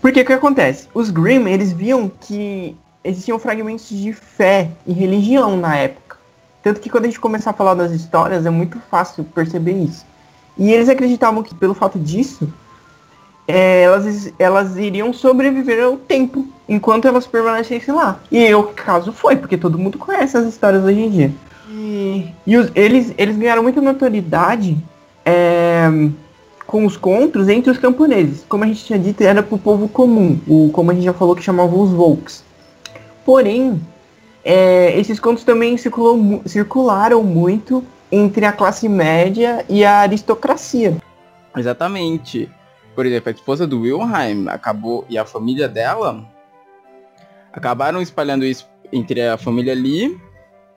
[0.00, 0.88] Porque o que acontece?
[0.94, 6.16] Os Grimm, eles viam que existiam fragmentos de fé e religião na época.
[6.62, 10.06] Tanto que quando a gente começar a falar das histórias, é muito fácil perceber isso.
[10.56, 12.52] E eles acreditavam que pelo fato disso,
[13.52, 18.18] é, elas, elas iriam sobreviver ao tempo, enquanto elas permanecessem lá.
[18.30, 21.32] E o caso foi, porque todo mundo conhece as histórias hoje em dia.
[21.70, 24.78] E, e os, eles, eles ganharam muita notoriedade
[25.22, 25.86] é,
[26.66, 28.42] com os contos entre os camponeses.
[28.48, 31.12] Como a gente tinha dito, era para o povo comum, o, como a gente já
[31.12, 32.42] falou que chamavam os Volks.
[33.22, 33.78] Porém,
[34.42, 40.96] é, esses contos também circulou, circularam muito entre a classe média e a aristocracia.
[41.54, 42.48] Exatamente.
[42.94, 46.24] Por exemplo, a esposa do Wilhelm acabou e a família dela
[47.52, 50.20] acabaram espalhando isso entre a família ali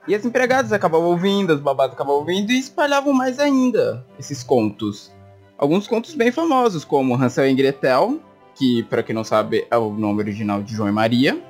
[0.08, 5.12] e as empregadas acabavam ouvindo, as babadas acabavam ouvindo e espalhavam mais ainda esses contos.
[5.58, 8.20] Alguns contos bem famosos, como Hansel e Gretel,
[8.54, 11.42] que para quem não sabe é o nome original de João e Maria,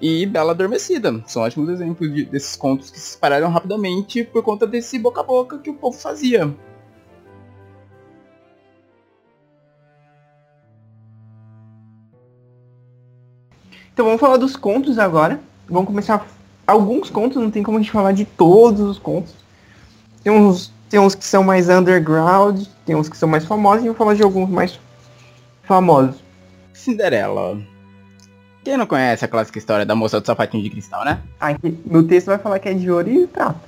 [0.00, 1.22] e Bela Adormecida.
[1.26, 5.24] São ótimos exemplos de, desses contos que se espalharam rapidamente por conta desse boca a
[5.24, 6.54] boca que o povo fazia.
[13.92, 15.40] Então vamos falar dos contos agora.
[15.68, 16.26] Vamos começar
[16.66, 19.34] alguns contos, não tem como a gente falar de todos os contos.
[20.22, 23.86] Tem uns tem uns que são mais underground, tem uns que são mais famosos, e
[23.86, 24.78] vou falar de alguns mais
[25.62, 26.16] famosos.
[26.74, 27.60] Cinderela.
[28.64, 31.22] Quem não conhece a clássica história da moça do sapatinho de cristal, né?
[31.38, 33.60] Aqui, no texto vai falar que é de ouro e prata.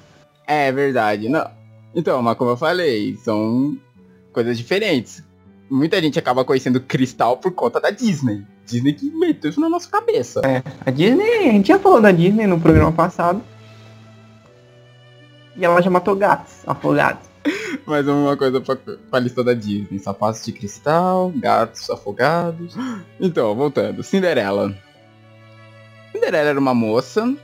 [0.49, 1.49] É verdade, não.
[1.95, 3.79] Então, mas como eu falei, são
[4.33, 5.23] coisas diferentes.
[5.73, 8.45] Muita gente acaba conhecendo cristal por conta da Disney.
[8.67, 10.43] Disney que meteu isso na nossa cabeça.
[10.45, 13.43] É, a Disney, a gente já falou da Disney no programa passado.
[15.57, 17.27] E ela já matou gatos, afogados.
[17.87, 19.99] Mais uma coisa pra, pra lista da Disney.
[19.99, 22.77] Sapatos de cristal, gatos afogados.
[23.19, 24.03] Então, voltando.
[24.03, 24.77] Cinderela.
[26.13, 27.35] Cinderela era uma moça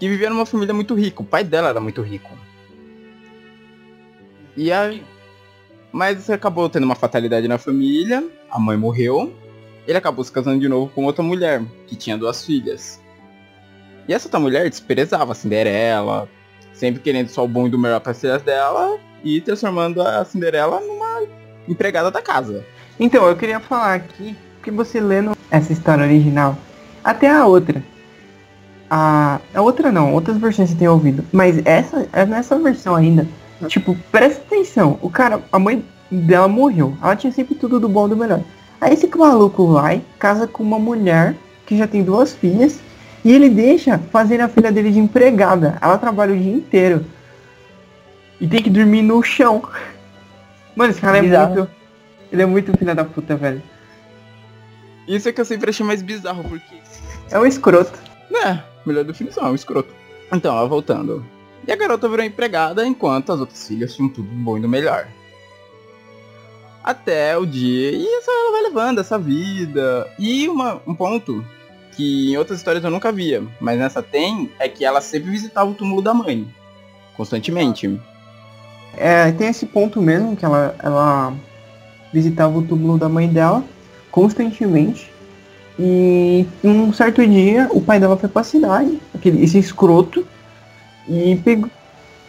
[0.00, 1.22] que vivia numa família muito rica.
[1.22, 2.36] O pai dela era muito rico.
[4.56, 4.92] E a...
[5.96, 8.22] Mas acabou tendo uma fatalidade na família.
[8.50, 9.32] A mãe morreu.
[9.88, 13.00] Ele acabou se casando de novo com outra mulher, que tinha duas filhas.
[14.06, 16.28] E essa outra mulher desprezava a Cinderela,
[16.74, 20.22] sempre querendo só o bom e do melhor para as filhas dela e transformando a
[20.26, 21.22] Cinderela numa
[21.66, 22.62] empregada da casa.
[23.00, 26.58] Então, eu queria falar aqui que você lendo essa história original,
[27.02, 27.82] até a outra.
[28.90, 33.26] A, a outra não, outras versões você tem ouvido, mas essa é nessa versão ainda.
[33.68, 36.96] Tipo, presta atenção, o cara, a mãe dela morreu.
[37.02, 38.40] Ela tinha sempre tudo do bom e do melhor.
[38.80, 42.80] Aí esse maluco vai, casa com uma mulher que já tem duas filhas
[43.24, 45.78] e ele deixa fazer a filha dele de empregada.
[45.80, 47.04] Ela trabalha o dia inteiro.
[48.40, 49.62] E tem que dormir no chão.
[50.74, 51.54] Mano, esse cara é Bizarro.
[51.54, 51.70] muito.
[52.30, 53.62] Ele é muito filha da puta, velho.
[55.08, 56.76] Isso é que eu sempre achei mais bizarro, porque.
[57.30, 57.98] É um escroto.
[58.30, 59.88] Né, melhor definição, é um escroto.
[60.32, 61.24] Então, ó, voltando.
[61.66, 64.68] E a garota virou empregada enquanto as outras filhas tinham tudo do bom e do
[64.68, 65.06] melhor.
[66.82, 67.92] Até o dia.
[67.92, 70.12] E ela vai levando essa vida.
[70.18, 71.44] E uma, um ponto
[71.96, 75.70] que em outras histórias eu nunca via, mas nessa tem, é que ela sempre visitava
[75.70, 76.46] o túmulo da mãe.
[77.16, 77.98] Constantemente.
[78.96, 81.34] É, tem esse ponto mesmo que ela, ela
[82.12, 83.64] visitava o túmulo da mãe dela
[84.10, 85.10] constantemente.
[85.78, 90.26] E um certo dia o pai dela foi pra cidade, aquele, esse escroto,
[91.08, 91.70] e pegou.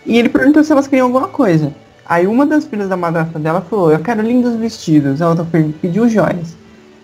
[0.05, 1.73] E ele perguntou se elas queriam alguma coisa.
[2.05, 5.19] Aí uma das filhas da madrasta dela falou, eu quero lindos vestidos.
[5.19, 6.55] Ela pe- pediu joias.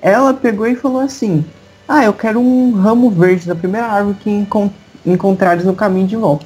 [0.01, 1.43] Ela pegou e falou assim,
[1.87, 4.69] ah, eu quero um ramo verde da primeira árvore que encon
[5.05, 6.45] encontrares no caminho de volta.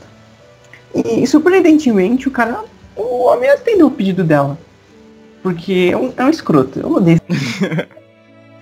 [0.96, 2.62] E surpreendentemente o cara.
[2.96, 4.58] O homem atendeu o pedido dela.
[5.44, 6.80] Porque é um, é um escroto.
[6.80, 7.22] Eu odeio.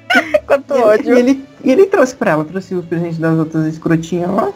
[0.45, 1.15] Quanto E ele, ódio.
[1.15, 4.51] e ele, ele trouxe pra ela, trouxe os presentes das outras escrotinhas lá.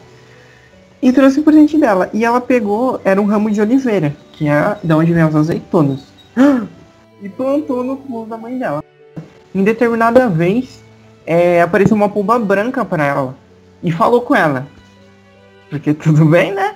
[1.01, 2.09] E trouxe o presente dela.
[2.13, 6.01] E ela pegou, era um ramo de oliveira, que é da onde vem as azeitonas.
[7.21, 8.81] E plantou no pulo da mãe dela.
[9.53, 10.81] Em determinada vez,
[11.25, 13.35] é, apareceu uma pomba branca pra ela.
[13.83, 14.65] E falou com ela.
[15.69, 16.75] Porque tudo bem, né?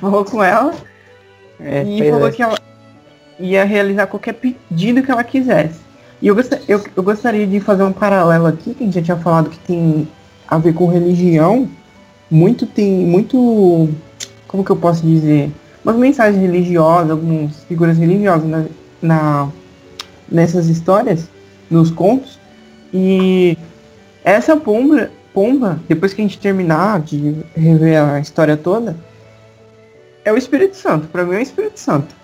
[0.00, 0.72] Falou com ela.
[1.60, 2.30] É, e falou é.
[2.30, 2.58] que ela
[3.38, 5.80] ia realizar qualquer pedido que ela quisesse.
[6.22, 9.02] E eu, gosta- eu, eu gostaria de fazer um paralelo aqui, que a gente já
[9.02, 10.08] tinha falado que tem
[10.48, 11.68] a ver com religião.
[12.32, 12.90] Muito tem.
[12.90, 13.88] Muito.
[14.48, 15.50] Como que eu posso dizer?
[15.84, 18.64] Umas mensagens religiosas, algumas figuras religiosas na,
[19.02, 19.48] na-
[20.30, 21.28] nessas histórias,
[21.70, 22.38] nos contos.
[22.94, 23.56] E
[24.24, 28.96] essa pomba, pomba, depois que a gente terminar de rever a história toda,
[30.24, 31.08] é o Espírito Santo.
[31.08, 32.14] Pra mim é o Espírito Santo.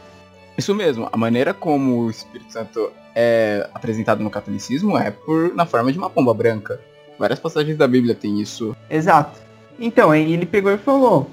[0.57, 5.67] Isso mesmo, a maneira como o Espírito Santo é apresentado no catolicismo é por na
[5.67, 6.81] forma de uma pomba branca.
[7.19, 8.77] Várias passagens da Bíblia tem isso.
[8.89, 9.41] Exato.
[9.79, 11.31] Então, aí ele pegou e falou.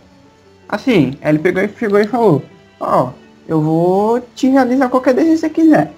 [0.68, 2.44] Assim, aí ele pegou e chegou e falou,
[2.80, 3.12] ó,
[3.48, 5.92] eu vou te realizar qualquer desejo que você quiser.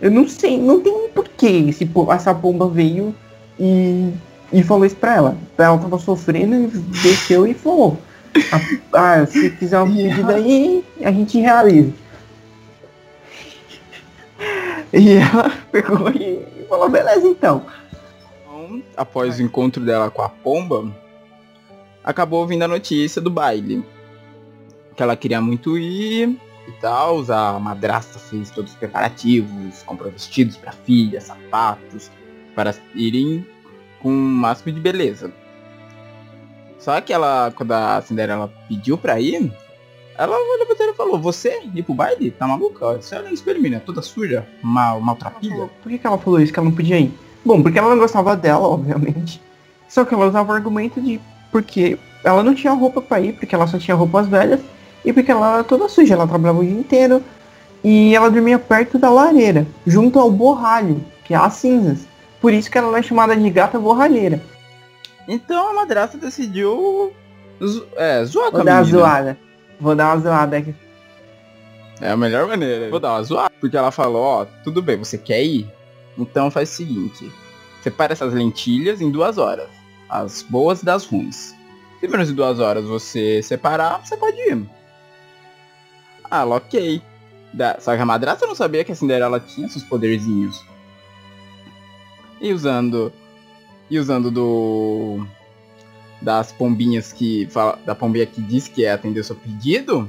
[0.00, 3.14] Eu não sei, não tem porquê po- essa pomba veio
[3.58, 4.10] e,
[4.52, 5.36] e falou isso pra ela.
[5.56, 7.96] Ela tava sofrendo e desceu e falou.
[8.52, 8.60] Ah,
[9.20, 11.92] ah, se fizer um pedido aí, a gente realiza.
[14.92, 17.26] E ela pegou e falou, beleza.
[17.26, 17.62] Então,
[18.94, 20.84] após o encontro dela com a pomba,
[22.06, 23.84] acabou vindo a notícia do baile.
[24.94, 26.38] Que ela queria muito ir
[26.68, 27.20] e tal.
[27.30, 32.10] A madrasta fez todos os preparativos, comprou vestidos pra filha, sapatos,
[32.54, 33.44] para irem
[34.00, 35.32] com o máximo de beleza.
[36.78, 39.52] Só que ela, quando a Cinderela pediu pra ir,
[40.16, 42.30] ela olhou pra e falou, você ir pro baile?
[42.30, 42.94] Tá maluca?
[42.94, 45.68] Você olha no espelho, toda suja, mal, maltrapilha.
[45.82, 46.52] Por que, que ela falou isso?
[46.52, 47.12] Que ela não podia ir?
[47.44, 49.42] Bom, porque ela não gostava dela, obviamente.
[49.88, 51.20] Só que ela usava o argumento de
[51.56, 54.60] porque ela não tinha roupa pra ir, porque ela só tinha roupas velhas,
[55.02, 57.22] e porque ela era toda suja, ela trabalhava o dia inteiro,
[57.82, 62.00] e ela dormia perto da lareira, junto ao borralho, que é as cinzas.
[62.42, 64.42] Por isso que ela é chamada de gata borralheira.
[65.26, 67.10] Então a madrasta decidiu
[67.64, 69.38] zo- é, zoar com Vou a dar uma zoada.
[69.80, 70.74] Vou dar uma zoada aqui.
[72.02, 72.90] É a melhor maneira.
[72.90, 73.50] Vou dar uma zoada.
[73.58, 75.66] Porque ela falou, ó, tudo bem, você quer ir?
[76.18, 77.32] Então faz o seguinte.
[77.82, 79.68] Separa essas lentilhas em duas horas.
[80.08, 81.54] As boas das ruins.
[82.00, 84.66] Se menos de duas horas você separar, você pode ir.
[86.30, 87.02] Ah, ok.
[87.52, 87.78] Da...
[87.80, 90.64] Só que a madrasta não sabia que a Cinderela tinha seus poderzinhos.
[92.40, 93.12] E usando.
[93.90, 95.26] E usando do.
[96.20, 97.46] Das pombinhas que.
[97.50, 100.08] Fala, da pombinha que disse que ia atender seu pedido.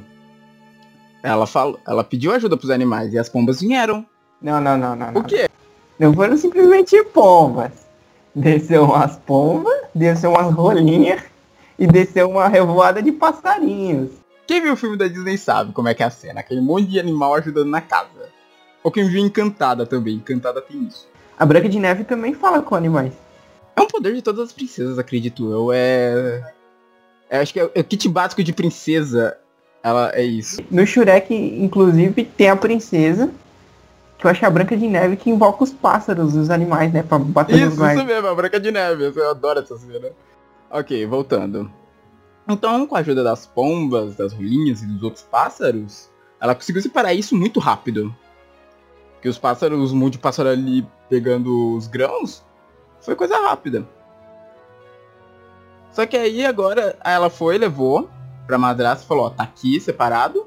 [1.24, 1.80] Ela falou.
[1.88, 4.06] Ela pediu ajuda pros animais e as pombas vieram.
[4.42, 5.14] Não, não, não, não.
[5.16, 5.50] O quê?
[5.98, 7.88] Não foram simplesmente pombas.
[8.36, 11.22] Desceu umas pombas, desceu umas rolinhas
[11.78, 14.12] e desceu uma revoada de passarinhos.
[14.46, 16.40] Quem viu o filme da Disney sabe como é que é a cena.
[16.40, 18.30] Aquele monte de animal ajudando na casa.
[18.84, 20.16] Ou quem viu Encantada também.
[20.16, 21.08] Encantada tem isso.
[21.38, 23.14] A Branca de Neve também fala com animais.
[23.76, 25.72] É um poder de todas as princesas, acredito eu.
[25.72, 26.54] É.
[27.30, 29.38] é acho que é o kit básico de princesa.
[29.84, 30.62] Ela é isso.
[30.72, 33.30] No Shurek, inclusive, tem a princesa.
[34.18, 36.92] Que eu acho que é a Branca de Neve que invoca os pássaros, os animais,
[36.92, 37.04] né?
[37.04, 38.06] Pra bater Isso, nos isso guardas.
[38.06, 39.12] mesmo, a Branca de Neve.
[39.16, 40.10] Eu adoro essa cena.
[40.72, 41.72] Ok, voltando.
[42.48, 47.14] Então, com a ajuda das pombas, das rolinhas e dos outros pássaros, ela conseguiu separar
[47.14, 48.14] isso muito rápido.
[49.22, 52.44] Que os pássaros, um monte de pássaro ali pegando os grãos,
[53.02, 53.88] foi coisa rápida.
[55.92, 58.10] Só que aí agora ela foi, levou
[58.46, 60.46] pra madrasta e falou, ó, tá aqui separado.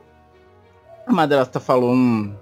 [1.07, 2.35] A madrasta falou, hum,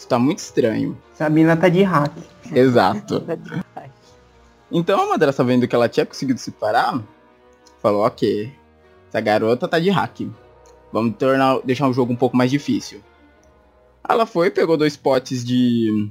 [0.00, 0.96] isso tá muito estranho.
[1.12, 2.10] Sabina tá de hack.
[2.50, 3.22] Exato.
[4.72, 7.02] Então a madrasta vendo que ela tinha conseguido separar,
[7.82, 8.52] falou, ok,
[9.08, 10.20] essa garota tá de hack.
[10.92, 13.00] Vamos tornar, deixar o jogo um pouco mais difícil.
[14.08, 16.08] Ela foi, pegou dois potes de.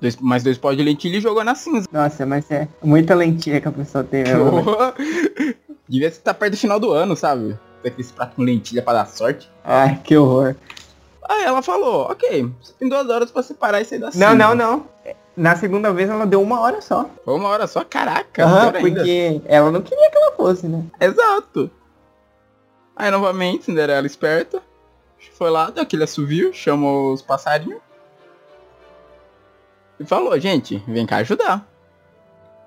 [0.00, 1.86] Dois, mais dois potes de lentilha e jogou na cinza.
[1.92, 4.24] Nossa, mas é muita lentilha que a pessoa tem.
[4.24, 4.30] né?
[5.88, 7.56] Devia estar perto do final do ano, sabe?
[7.80, 9.48] Tem aquele prato com lentilha pra dar sorte.
[9.62, 10.56] Ai, que horror.
[11.28, 14.10] Aí ela falou, ok, você tem duas horas pra separar isso aí da.
[14.14, 14.86] Não, não, não.
[15.36, 17.10] Na segunda vez ela deu uma hora só.
[17.24, 18.44] Foi uma hora só, caraca.
[18.44, 19.00] Aham, pior ainda.
[19.00, 20.84] porque ela não queria que ela fosse, né?
[21.00, 21.70] Exato.
[22.94, 24.62] Aí novamente, Cinderela esperta.
[25.36, 27.80] Foi lá, deu aquele assovio, chamou os passarinhos.
[29.98, 31.66] E falou, gente, vem cá ajudar.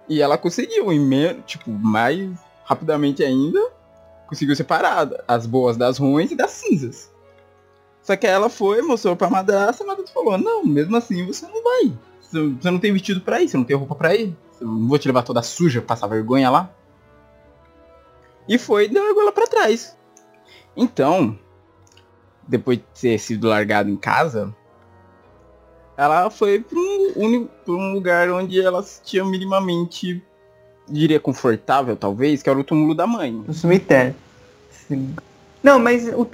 [0.08, 2.30] E ela conseguiu, em menos, tipo, mais
[2.66, 3.60] rapidamente ainda,
[4.28, 7.12] conseguiu separar as boas das ruins e das cinzas.
[8.10, 11.64] Só que ela foi, mostrou pra madrasta, a madrasta falou, não, mesmo assim você não
[11.64, 11.94] vai.
[12.20, 14.36] Você não tem vestido pra ir, você não tem roupa pra ir.
[14.60, 16.72] Eu não vou te levar toda suja, passar vergonha lá.
[18.48, 19.96] E foi e largou ela pra trás.
[20.76, 21.38] Então,
[22.48, 24.56] depois de ter sido largado em casa,
[25.96, 30.20] ela foi pra um, pra um lugar onde ela se sentia minimamente,
[30.88, 33.32] diria confortável talvez, que era o túmulo da mãe.
[33.32, 34.16] No cemitério.
[34.72, 35.14] Sim.
[35.62, 36.28] Não, mas o-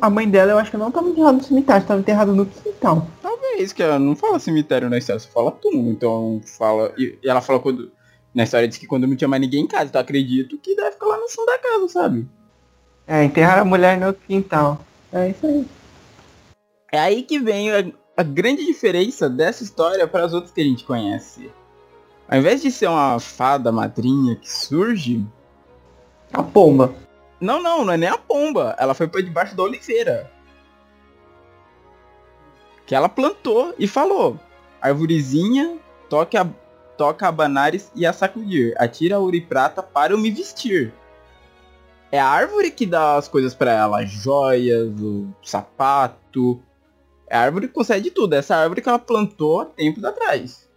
[0.00, 3.06] a mãe dela eu acho que não tava enterrada no cemitério, tava enterrada no quintal.
[3.22, 5.90] Talvez, que ela não fala cemitério na história, só fala túmulo.
[5.90, 6.92] Então fala.
[6.98, 7.92] E, e ela fala quando.
[8.34, 10.92] Na história diz que quando não tinha mais ninguém em casa, então acredito que deve
[10.92, 12.26] ficar lá no fundo da casa, sabe?
[13.06, 14.80] É, enterrar a mulher no quintal.
[15.12, 15.66] É isso aí.
[16.90, 17.84] É aí que vem a,
[18.16, 21.50] a grande diferença dessa história para as outras que a gente conhece.
[22.26, 25.24] Ao invés de ser uma fada madrinha que surge,
[26.32, 26.94] A pomba.
[27.42, 28.76] Não, não, não é nem a pomba.
[28.78, 30.30] Ela foi para debaixo da oliveira.
[32.86, 34.38] Que ela plantou e falou:
[34.80, 35.76] Arvorezinha,
[36.08, 36.48] toque a,
[36.96, 38.74] toca a banares e a sacudir.
[38.78, 40.94] Atira a ouro e prata para eu me vestir.
[42.12, 46.62] É a árvore que dá as coisas para ela, as joias, o sapato.
[47.26, 48.34] É a árvore que concede tudo.
[48.34, 50.70] Essa árvore que ela plantou há tempos atrás.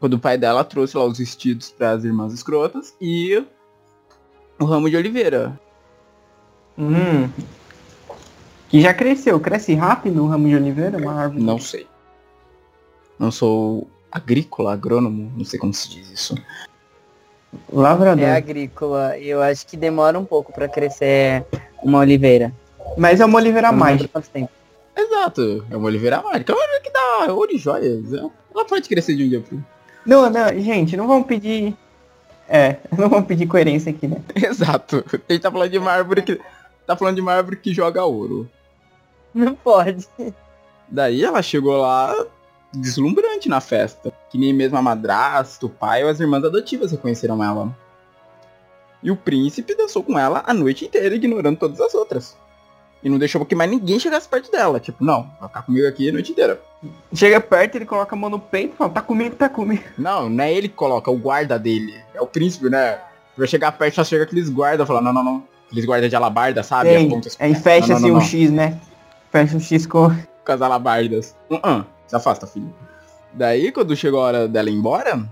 [0.00, 3.44] Quando o pai dela trouxe lá os vestidos para as irmãs escrotas e
[4.58, 5.60] o ramo de oliveira.
[6.78, 7.28] Hum.
[8.68, 9.40] Que já cresceu.
[9.40, 11.42] Cresce rápido o ramo de oliveira, uma árvore.
[11.42, 11.86] Não sei.
[13.18, 16.34] Não sou agrícola, agrônomo, não sei como se diz isso.
[17.72, 18.24] Lavrador.
[18.24, 19.18] É agrícola.
[19.18, 21.44] Eu acho que demora um pouco pra crescer
[21.82, 22.52] uma oliveira.
[22.96, 23.70] Mas é uma oliveira
[24.12, 24.50] quanto tempo.
[24.96, 26.52] Exato, é uma oliveira mágica.
[26.52, 28.12] É oliveira que dá ouro e joias.
[28.12, 29.78] Ela pode crescer de um dia pro outro.
[30.04, 31.76] Não, não, gente, não vamos pedir.
[32.48, 34.20] É, não vamos pedir coerência aqui, né?
[34.34, 35.04] Exato.
[35.28, 36.40] A gente tá falando de uma árvore que.
[36.88, 38.48] Tá falando de uma árvore que joga ouro.
[39.34, 40.08] Não pode.
[40.88, 42.14] Daí ela chegou lá
[42.72, 44.10] deslumbrante na festa.
[44.30, 47.76] Que nem mesmo a madrasta, o pai ou as irmãs adotivas reconheceram ela.
[49.02, 52.34] E o príncipe dançou com ela a noite inteira, ignorando todas as outras.
[53.04, 54.80] E não deixou que mais ninguém chegasse perto dela.
[54.80, 56.58] Tipo, não, vai ficar comigo aqui a noite inteira.
[57.12, 59.84] Chega perto, ele coloca a mão no peito e fala, tá comigo, tá comigo.
[59.98, 62.02] Não, não é ele que coloca, é o guarda dele.
[62.14, 62.98] É o príncipe, né?
[63.36, 65.57] Vai chegar perto, só chega aqueles guardas falando, não, não, não.
[65.68, 66.90] Aqueles guardas de alabarda, sabe?
[66.90, 67.08] Tem.
[67.08, 68.20] pontas- Aí fecha Não, não, assim não, um.
[68.20, 68.78] X, né?
[69.30, 70.08] Fecha o X com...
[70.44, 71.36] Com as alabardas.
[71.50, 71.84] Uh -uh.
[72.06, 72.72] Se afasta, filho.
[73.34, 75.22] Daí, quando chegou a hora dela ir embora,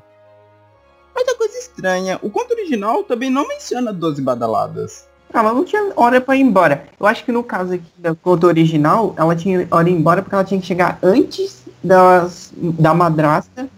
[1.17, 2.19] outra coisa estranha.
[2.23, 5.09] O conto original também não menciona 12 badaladas.
[5.33, 6.85] Ah, ela não tinha hora pra ir embora.
[7.01, 10.23] Eu acho que no caso aqui do conto original, ela tinha hora de ir embora
[10.23, 13.69] porque ela tinha que chegar antes das, da madrasta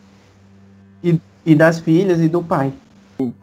[1.03, 2.73] e, e das filhas e do pai.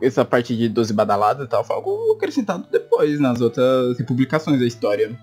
[0.02, 4.66] Essa parte de 12 badaladas e tal foi algo acrescentado depois nas outras republicações da
[4.66, 5.18] história.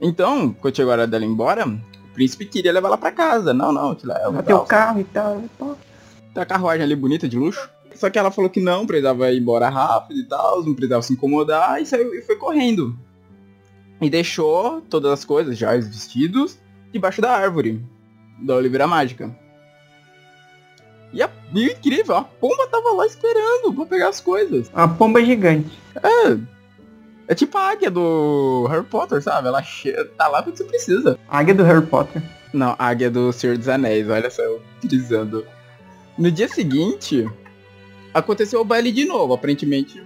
[0.00, 3.54] Então, quando chegou a hora dela ir embora, o príncipe queria levar ela pra casa.
[3.54, 4.38] Não, não, te leva.
[4.38, 5.40] Até o carro e tal.
[5.40, 5.78] E tal.
[6.32, 7.68] Tem a carruagem ali bonita, de luxo.
[7.94, 11.12] Só que ela falou que não, precisava ir embora rápido e tal, não precisava se
[11.12, 12.96] incomodar, e saiu e foi correndo.
[14.00, 16.58] E deixou todas as coisas, já os vestidos,
[16.92, 17.80] debaixo da árvore
[18.42, 19.34] da Oliveira Mágica.
[21.14, 24.68] E, a, e incrível, a pomba tava lá esperando pra pegar as coisas.
[24.74, 25.78] A pomba é gigante.
[26.02, 26.36] É.
[27.28, 29.48] É tipo a águia do Harry Potter, sabe?
[29.48, 29.62] Ela
[30.18, 31.18] tá lá quando você precisa.
[31.28, 32.20] águia do Harry Potter.
[32.52, 35.46] Não, águia do Senhor dos Anéis, olha só, eu utilizando.
[36.18, 37.28] No dia seguinte,
[38.12, 40.02] aconteceu o baile de novo, aparentemente.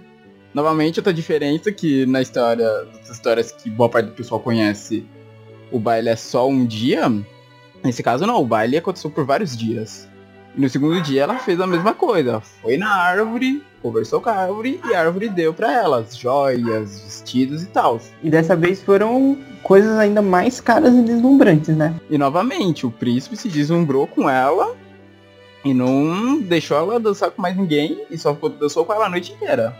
[0.53, 5.05] Novamente, outra diferença que na história, das histórias que boa parte do pessoal conhece,
[5.71, 7.01] o baile é só um dia.
[7.83, 10.08] Nesse caso não, o baile aconteceu por vários dias.
[10.55, 12.41] E no segundo dia ela fez a mesma coisa.
[12.61, 17.63] Foi na árvore, conversou com a árvore e a árvore deu para elas joias, vestidos
[17.63, 17.99] e tal.
[18.23, 21.93] E dessa vez foram coisas ainda mais caras e deslumbrantes, né?
[22.09, 24.75] E novamente, o príncipe se deslumbrou com ela
[25.63, 29.33] e não deixou ela dançar com mais ninguém e só dançou com ela a noite
[29.33, 29.75] inteira.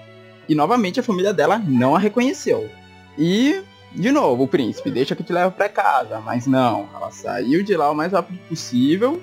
[0.48, 2.70] E novamente a família dela não a reconheceu.
[3.18, 3.62] E,
[3.94, 6.20] de novo, o príncipe, deixa que te leva para casa.
[6.20, 9.22] Mas não, ela saiu de lá o mais rápido possível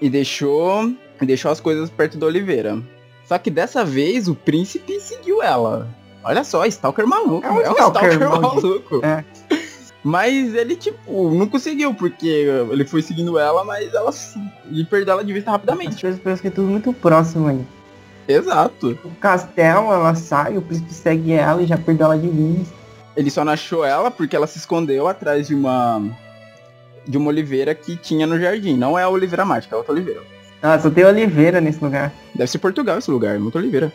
[0.00, 2.80] e deixou, e deixou as coisas perto da Oliveira.
[3.24, 5.88] Só que dessa vez o príncipe seguiu ela.
[6.22, 7.46] Olha só, Stalker maluco.
[7.46, 9.00] É um, é um Stalker, Stalker maluco.
[9.04, 9.24] É.
[10.02, 14.10] Mas ele, tipo, não conseguiu, porque ele foi seguindo ela, mas ela
[14.70, 16.00] e perdeu ela de vista rapidamente.
[16.24, 17.60] Parece que é tudo muito próximo aí.
[18.26, 18.98] Exato.
[19.04, 22.74] O castelo, ela sai, o príncipe segue ela e já perdeu ela de vista.
[23.14, 26.02] Ele só não achou ela porque ela se escondeu atrás de uma.
[27.06, 28.76] De uma oliveira que tinha no jardim.
[28.76, 30.22] Não é a oliveira mágica, é outra oliveira.
[30.62, 32.12] Ah, só tem oliveira nesse lugar.
[32.34, 33.92] Deve ser Portugal esse lugar, muita oliveira.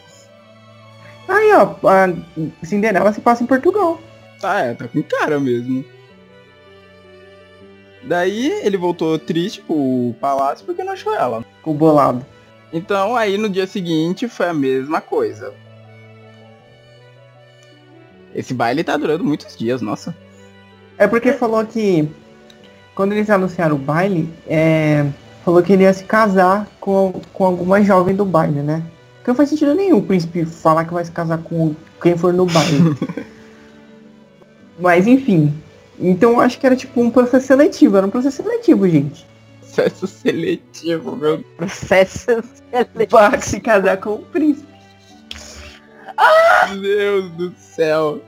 [1.27, 3.99] Aí, ó, a Cinderela se passa em Portugal.
[4.43, 5.83] Ah, é, tá com cara mesmo.
[8.03, 11.43] Daí ele voltou triste pro palácio porque não achou ela.
[11.57, 12.25] Ficou bolado.
[12.71, 15.53] Então aí no dia seguinte foi a mesma coisa.
[18.33, 20.15] Esse baile tá durando muitos dias, nossa.
[20.97, 22.07] É porque falou que
[22.95, 25.05] quando eles anunciaram o baile, é,
[25.43, 28.81] falou que ele ia se casar com, com alguma jovem do baile, né?
[29.21, 32.33] Que não faz sentido nenhum o príncipe falar que vai se casar com quem for
[32.33, 32.95] no baile.
[34.79, 35.53] Mas enfim,
[35.99, 39.25] então acho que era tipo um processo seletivo, era um processo seletivo, gente.
[39.59, 41.43] Processo seletivo, meu.
[41.57, 43.07] Processo seletivo.
[43.09, 44.73] Para se casar com o príncipe.
[46.17, 46.67] Ah!
[46.81, 48.21] Deus do céu.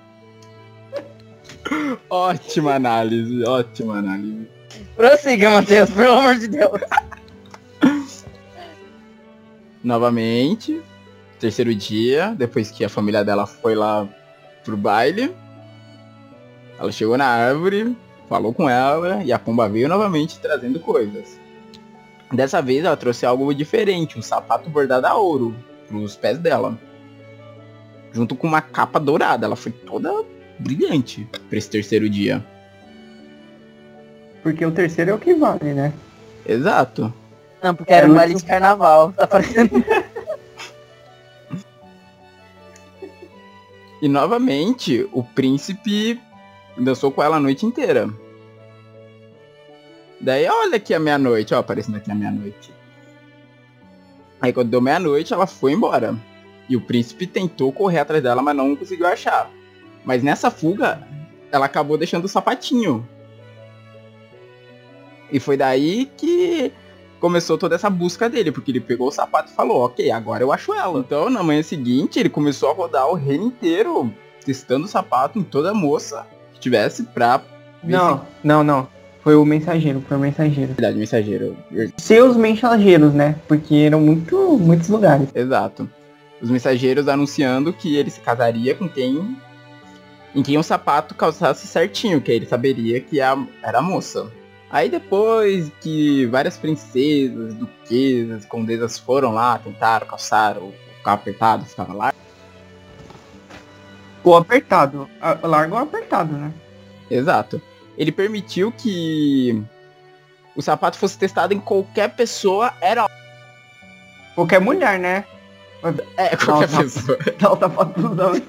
[2.09, 4.56] Ótima análise, ótima análise.
[4.97, 6.81] Prossiga, Matheus, pelo amor de Deus.
[9.83, 10.81] Novamente,
[11.39, 14.09] terceiro dia, depois que a família dela foi lá
[14.65, 15.35] pro baile.
[16.79, 17.95] Ela chegou na árvore,
[18.27, 21.39] falou com ela e a pomba veio novamente trazendo coisas.
[22.33, 25.55] Dessa vez ela trouxe algo diferente, um sapato bordado a ouro
[25.87, 26.75] pros pés dela.
[28.11, 30.11] Junto com uma capa dourada, ela foi toda
[30.57, 32.43] brilhante para esse terceiro dia.
[34.47, 35.91] Porque o terceiro é o que vale, né?
[36.45, 37.13] Exato.
[37.61, 39.83] Não, porque era um baile de carnaval, tá parecendo.
[44.01, 46.17] e novamente, o príncipe
[46.77, 48.09] dançou com ela a noite inteira.
[50.21, 52.73] Daí, olha aqui a meia-noite, ó, aparecendo aqui a meia-noite.
[54.39, 56.15] Aí quando deu meia-noite, ela foi embora.
[56.69, 59.51] E o príncipe tentou correr atrás dela, mas não conseguiu achar.
[60.05, 61.05] Mas nessa fuga,
[61.51, 63.05] ela acabou deixando o sapatinho.
[65.31, 66.71] E foi daí que
[67.19, 70.51] começou toda essa busca dele, porque ele pegou o sapato e falou, ok, agora eu
[70.51, 70.99] acho ela.
[70.99, 74.13] Então, na manhã seguinte, ele começou a rodar o reino inteiro,
[74.45, 77.41] testando o sapato em toda moça que tivesse pra...
[77.83, 78.87] Não, não, não.
[79.21, 80.73] Foi o mensageiro, foi o mensageiro.
[80.73, 81.57] Verdade, mensageiro.
[81.97, 83.35] Seus mensageiros, né?
[83.47, 85.27] Porque eram muito, muitos lugares.
[85.35, 85.89] Exato.
[86.41, 89.35] Os mensageiros anunciando que ele se casaria com quem...
[90.35, 94.31] Em quem o sapato calçasse certinho, que aí ele saberia que a, era a moça.
[94.69, 102.13] Aí depois que várias princesas, duquesas, condesas foram lá, tentaram, calçaram, ficava apertado, ficava lá.
[104.17, 105.09] Ficou apertado.
[105.41, 106.53] Largo ou apertado, né?
[107.09, 107.61] Exato.
[107.97, 109.63] Ele permitiu que
[110.55, 113.07] o sapato fosse testado em qualquer pessoa, era
[114.37, 115.25] Qualquer mulher, né?
[116.15, 116.83] É, qualquer Não, não.
[116.83, 117.17] pessoa.
[117.41, 118.43] Dá o sapato dos homens.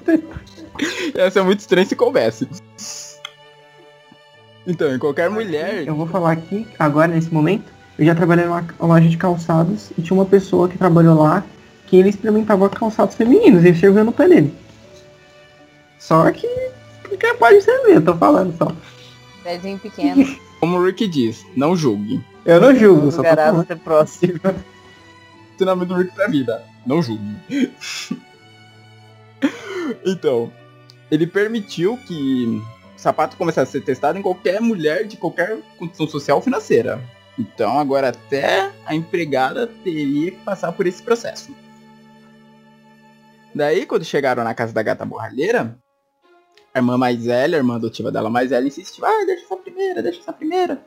[1.15, 2.47] Ia ser muito estranho se coubesse.
[4.69, 5.87] Então, em qualquer mulher.
[5.87, 7.65] Eu vou falar aqui, agora, nesse momento,
[7.97, 11.43] eu já trabalhei numa loja de calçados e tinha uma pessoa que trabalhou lá
[11.87, 14.53] que ele experimentava calçados femininos e serviu no pé dele.
[15.97, 16.47] Só que
[17.17, 18.71] que pode servir, eu tô falando só.
[19.43, 20.23] Pezinho pequeno.
[20.61, 22.23] Como o Rick diz, não julgue.
[22.45, 23.65] Eu não julgo, só tô falando.
[23.65, 24.39] ser próximo.
[25.55, 26.63] Ensinamento do Rick pra vida.
[26.85, 27.35] Não julgue.
[30.05, 30.51] então,
[31.09, 32.61] ele permitiu que
[32.99, 37.01] sapato começasse a ser testado em qualquer mulher de qualquer condição social financeira.
[37.37, 41.55] Então agora até a empregada teria que passar por esse processo.
[43.55, 45.77] Daí, quando chegaram na casa da gata borralheira,
[46.73, 50.03] a irmã mais velha, a irmã adotiva dela mais velha, insistiu, ah, deixa essa primeira,
[50.03, 50.83] deixa essa primeira.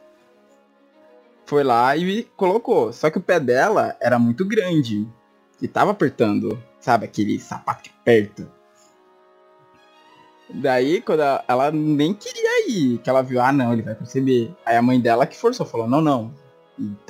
[1.46, 2.92] Foi lá e colocou.
[2.92, 5.08] Só que o pé dela era muito grande.
[5.60, 8.48] E tava apertando, sabe, aquele sapato que aperta.
[10.54, 14.54] Daí, quando ela, ela nem queria ir, que ela viu, ah não, ele vai perceber.
[14.66, 16.32] Aí a mãe dela que forçou, falou, não, não.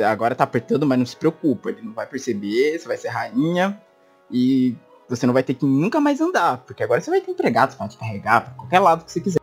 [0.05, 3.80] Agora tá apertando, mas não se preocupa, ele não vai perceber, você vai ser rainha.
[4.30, 4.76] E
[5.09, 7.88] você não vai ter que nunca mais andar, porque agora você vai ter empregados pra
[7.88, 9.40] te carregar pra qualquer lado que você quiser.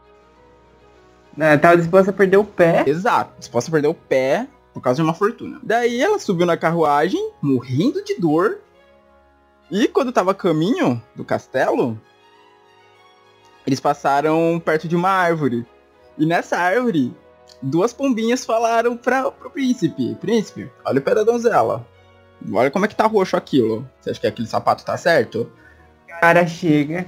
[1.37, 2.83] É, tava disposta a perder o pé.
[2.87, 5.59] Exato, você possa perder o pé por causa de uma fortuna.
[5.61, 8.59] Daí ela subiu na carruagem, morrendo de dor.
[9.69, 11.99] E quando tava a caminho do castelo,
[13.69, 15.65] eles passaram perto de uma árvore.
[16.17, 17.13] E nessa árvore,
[17.61, 21.85] duas pombinhas falaram para pro príncipe: Príncipe, olha o pé da donzela.
[22.51, 23.87] Olha como é que tá roxo aquilo.
[23.99, 25.51] Você acha que aquele sapato tá certo?
[26.05, 27.05] O cara chega,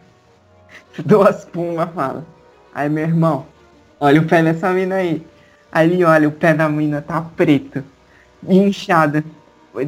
[1.03, 2.23] duas pumas fala.
[2.73, 3.45] Aí meu irmão,
[3.99, 5.25] olha o pé dessa mina aí.
[5.73, 7.83] Ele olha, o pé da mina tá preto.
[8.47, 9.23] Inchado.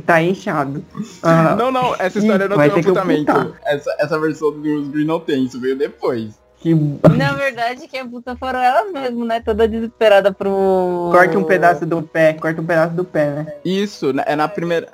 [0.05, 0.83] Tá inchado.
[1.21, 3.51] Ah, Não, não, essa história não tem ocultar.
[3.65, 6.41] Essa, essa versão do Girls Green não tem, isso veio depois.
[6.63, 9.41] Que Na verdade, quem puta foram elas mesmo, né?
[9.41, 11.09] Toda desesperada pro.
[11.11, 13.53] corta um pedaço do pé, corta um pedaço do pé, né?
[13.65, 14.87] Isso, é na primeira.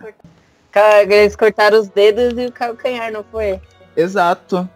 [1.08, 3.62] Eles cortaram os dedos e o calcanhar, não foi?
[3.96, 4.68] Exato.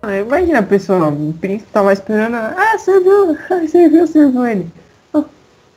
[0.00, 2.36] Ah, Imagina a pessoa, o príncipe tava esperando.
[2.36, 4.66] Ah, serviu, ah, serviu, serviu ele.
[5.12, 5.24] Ah,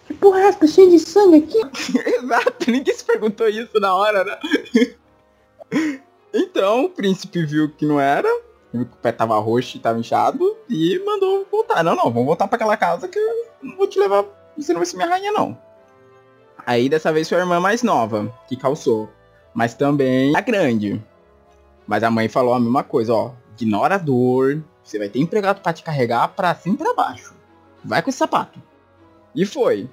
[0.07, 0.59] que porra é essa?
[0.59, 1.59] Tá cheio de sangue aqui?
[2.07, 4.37] Exato, ninguém se perguntou isso na hora, né?
[6.35, 8.27] Então, o príncipe viu que não era,
[8.73, 11.83] o pé tava roxo e tava inchado, e mandou voltar.
[11.83, 14.25] Não, não, vamos voltar pra aquela casa que eu não vou te levar,
[14.57, 15.57] você não vai ser minha rainha, não.
[16.65, 19.09] Aí, dessa vez, foi a irmã mais nova, que calçou.
[19.53, 21.01] Mas também a grande.
[21.85, 23.31] Mas a mãe falou a mesma coisa, ó.
[23.59, 27.35] Ignora a dor, você vai ter empregado pra te carregar pra cima e pra baixo.
[27.83, 28.59] Vai com esse sapato.
[29.35, 29.89] E foi.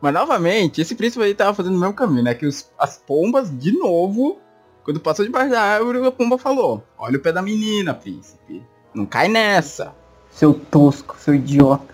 [0.00, 2.34] Mas novamente, esse príncipe aí tava fazendo o mesmo caminho, né?
[2.34, 4.38] Que os- as pombas, de novo,
[4.86, 8.62] quando passou debaixo da árvore, a pomba falou, olha o pé da menina, príncipe.
[8.94, 9.92] Não cai nessa.
[10.30, 11.92] Seu tosco, seu idiota.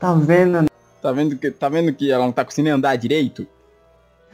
[0.00, 0.66] Tá vendo?
[1.02, 3.46] Tá vendo que, tá vendo que ela não tá conseguindo andar direito?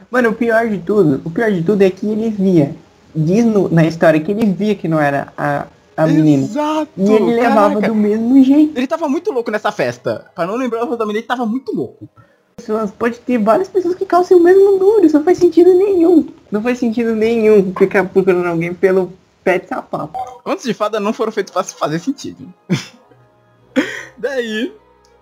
[0.09, 2.73] Mano, o pior de tudo, o pior de tudo é que ele via.
[3.13, 5.67] Diz no- na história que ele via que não era a,
[5.97, 6.43] a menina.
[6.45, 6.89] Exato!
[6.97, 7.87] E ele levava caraca.
[7.89, 8.77] do mesmo jeito.
[8.77, 10.31] Ele tava muito louco nessa festa.
[10.33, 12.07] Pra não lembrar o nome da menina, ele tava muito louco.
[12.55, 16.27] Pessoas, pode ter várias pessoas que calçam o mesmo número, isso não faz sentido nenhum.
[16.51, 19.11] Não faz sentido nenhum ficar procurando alguém pelo
[19.43, 20.13] pé de sapato.
[20.43, 22.53] Contos de fada não foram feitos se fazer sentido.
[24.17, 24.73] Daí,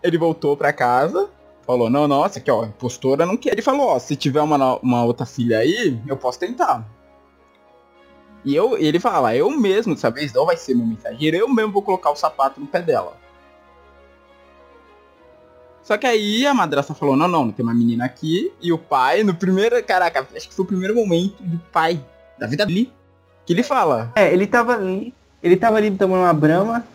[0.04, 1.30] ele voltou pra casa,
[1.66, 3.54] falou, não, nossa, aqui ó, impostora não quer.
[3.54, 6.86] Ele falou, ó, se tiver uma, uma outra filha aí, eu posso tentar.
[8.44, 11.72] E eu, ele fala, eu mesmo, dessa vez não vai ser meu mensageiro, eu mesmo
[11.72, 13.21] vou colocar o sapato no pé dela.
[15.84, 19.24] Só que aí a madraça falou, não, não, tem uma menina aqui, e o pai,
[19.24, 22.00] no primeiro, caraca, acho que foi o primeiro momento do pai,
[22.38, 22.92] da vida dele,
[23.46, 26.86] que ele fala, É, ele tava ali, ele tava ali tomando uma brama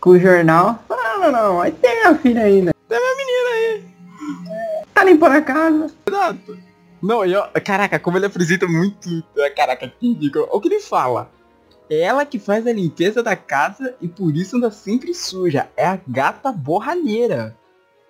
[0.00, 0.82] com o jornal.
[0.88, 2.72] Não, não, não, aí tem a filha ainda.
[2.88, 4.84] Tem uma menina aí.
[4.94, 5.90] Tá limpando a casa.
[6.06, 6.58] Exato.
[7.02, 9.22] Não, e ó, caraca, como ele apresenta muito.
[9.56, 10.48] Caraca, que ridículo.
[10.50, 11.30] O que ele fala.
[11.90, 15.68] É ela que faz a limpeza da casa e por isso anda sempre suja.
[15.76, 17.56] É a gata borralheira.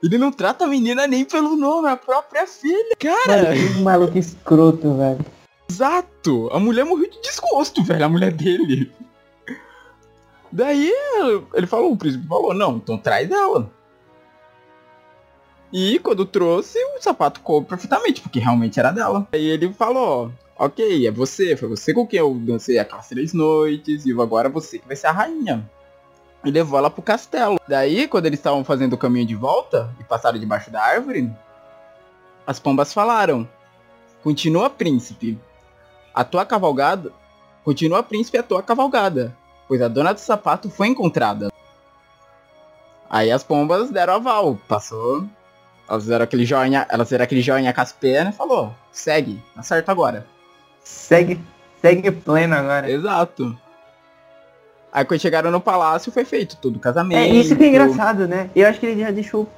[0.03, 2.95] Ele não trata a menina nem pelo nome, é a própria filha.
[2.99, 5.25] Cara, Mano, que maluco escroto, velho.
[5.69, 6.49] exato.
[6.53, 8.93] A mulher morreu de desgosto, velho, a mulher dele.
[10.53, 10.91] Daí
[11.55, 13.71] ele falou, o príncipe falou, não, então traz ela.
[15.73, 19.29] E quando trouxe, o sapato coube perfeitamente, porque realmente era dela.
[19.33, 24.07] Aí ele falou, ok, é você, foi você com quem eu dancei aquelas três noites,
[24.07, 25.69] e agora você que vai ser a rainha.
[26.45, 27.59] E levou ela pro castelo.
[27.67, 31.31] Daí, quando eles estavam fazendo o caminho de volta e passaram debaixo da árvore,
[32.47, 33.49] as pombas falaram:
[34.23, 35.39] Continua, príncipe.
[36.15, 37.13] A tua cavalgada.
[37.65, 39.37] Continua, príncipe, a tua cavalgada.
[39.67, 41.51] Pois a dona do sapato foi encontrada.
[43.11, 44.59] Aí as pombas deram aval.
[44.67, 45.27] Passou.
[45.89, 46.87] Elas fizeram aquele joinha.
[46.89, 50.27] Elas fizeram aquele joinha com as pernas e falou: segue, acerta agora.
[50.83, 51.41] Segue.
[51.81, 52.91] Segue pleno agora.
[52.91, 53.57] Exato.
[54.99, 57.21] Aí quando chegaram no palácio foi feito todo o casamento.
[57.21, 58.51] É isso que é engraçado, né?
[58.55, 59.49] Eu acho que ele já deixou.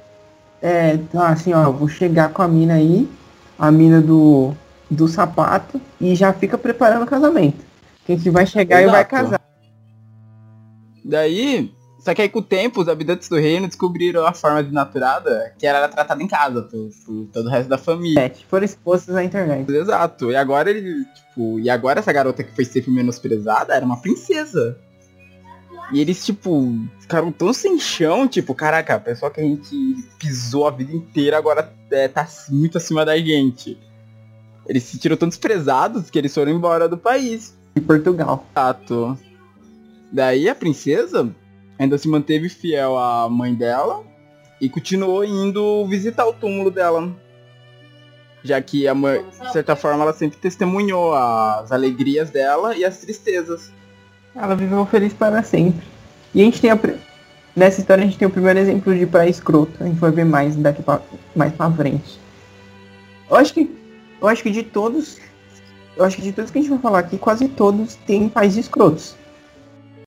[0.61, 3.09] É, tá assim, ó, vou chegar com a mina aí,
[3.57, 4.53] a mina do,
[4.87, 7.65] do sapato, e já fica preparando o casamento.
[8.05, 8.89] Que a gente vai chegar Exato.
[8.89, 9.41] e vai casar.
[11.03, 15.55] Daí, só que aí com o tempo, os habitantes do reino descobriram a forma desnaturada
[15.57, 18.27] que era tratada em casa por, por todo o resto da família.
[18.27, 19.67] É, foram expostos à internet.
[19.71, 20.29] Exato.
[20.29, 24.77] E agora ele, tipo, e agora essa garota que foi sempre menosprezada era uma princesa.
[25.91, 29.75] E eles, tipo, ficaram tão sem chão, tipo, caraca, a pessoa que a gente
[30.17, 33.77] pisou a vida inteira agora é, tá muito acima da gente.
[34.67, 37.57] Eles se sentiram tão desprezados que eles foram embora do país.
[37.75, 38.45] De Portugal.
[38.51, 39.17] Exato.
[40.11, 41.29] Daí a princesa
[41.77, 44.03] ainda se manteve fiel à mãe dela
[44.61, 47.13] e continuou indo visitar o túmulo dela.
[48.43, 52.97] Já que, a mãe, de certa forma, ela sempre testemunhou as alegrias dela e as
[52.99, 53.71] tristezas.
[54.35, 55.85] Ela viveu feliz para sempre.
[56.33, 56.79] E a gente tem a.
[57.55, 59.71] Nessa história a gente tem o primeiro exemplo de pai escroto.
[59.83, 61.01] A gente vai ver mais daqui pra,
[61.35, 62.19] mais pra frente.
[63.29, 63.69] Eu acho que.
[64.21, 65.17] Eu acho que de todos.
[65.97, 68.55] Eu acho que de todos que a gente vai falar aqui, quase todos têm pais
[68.55, 69.15] escrotos.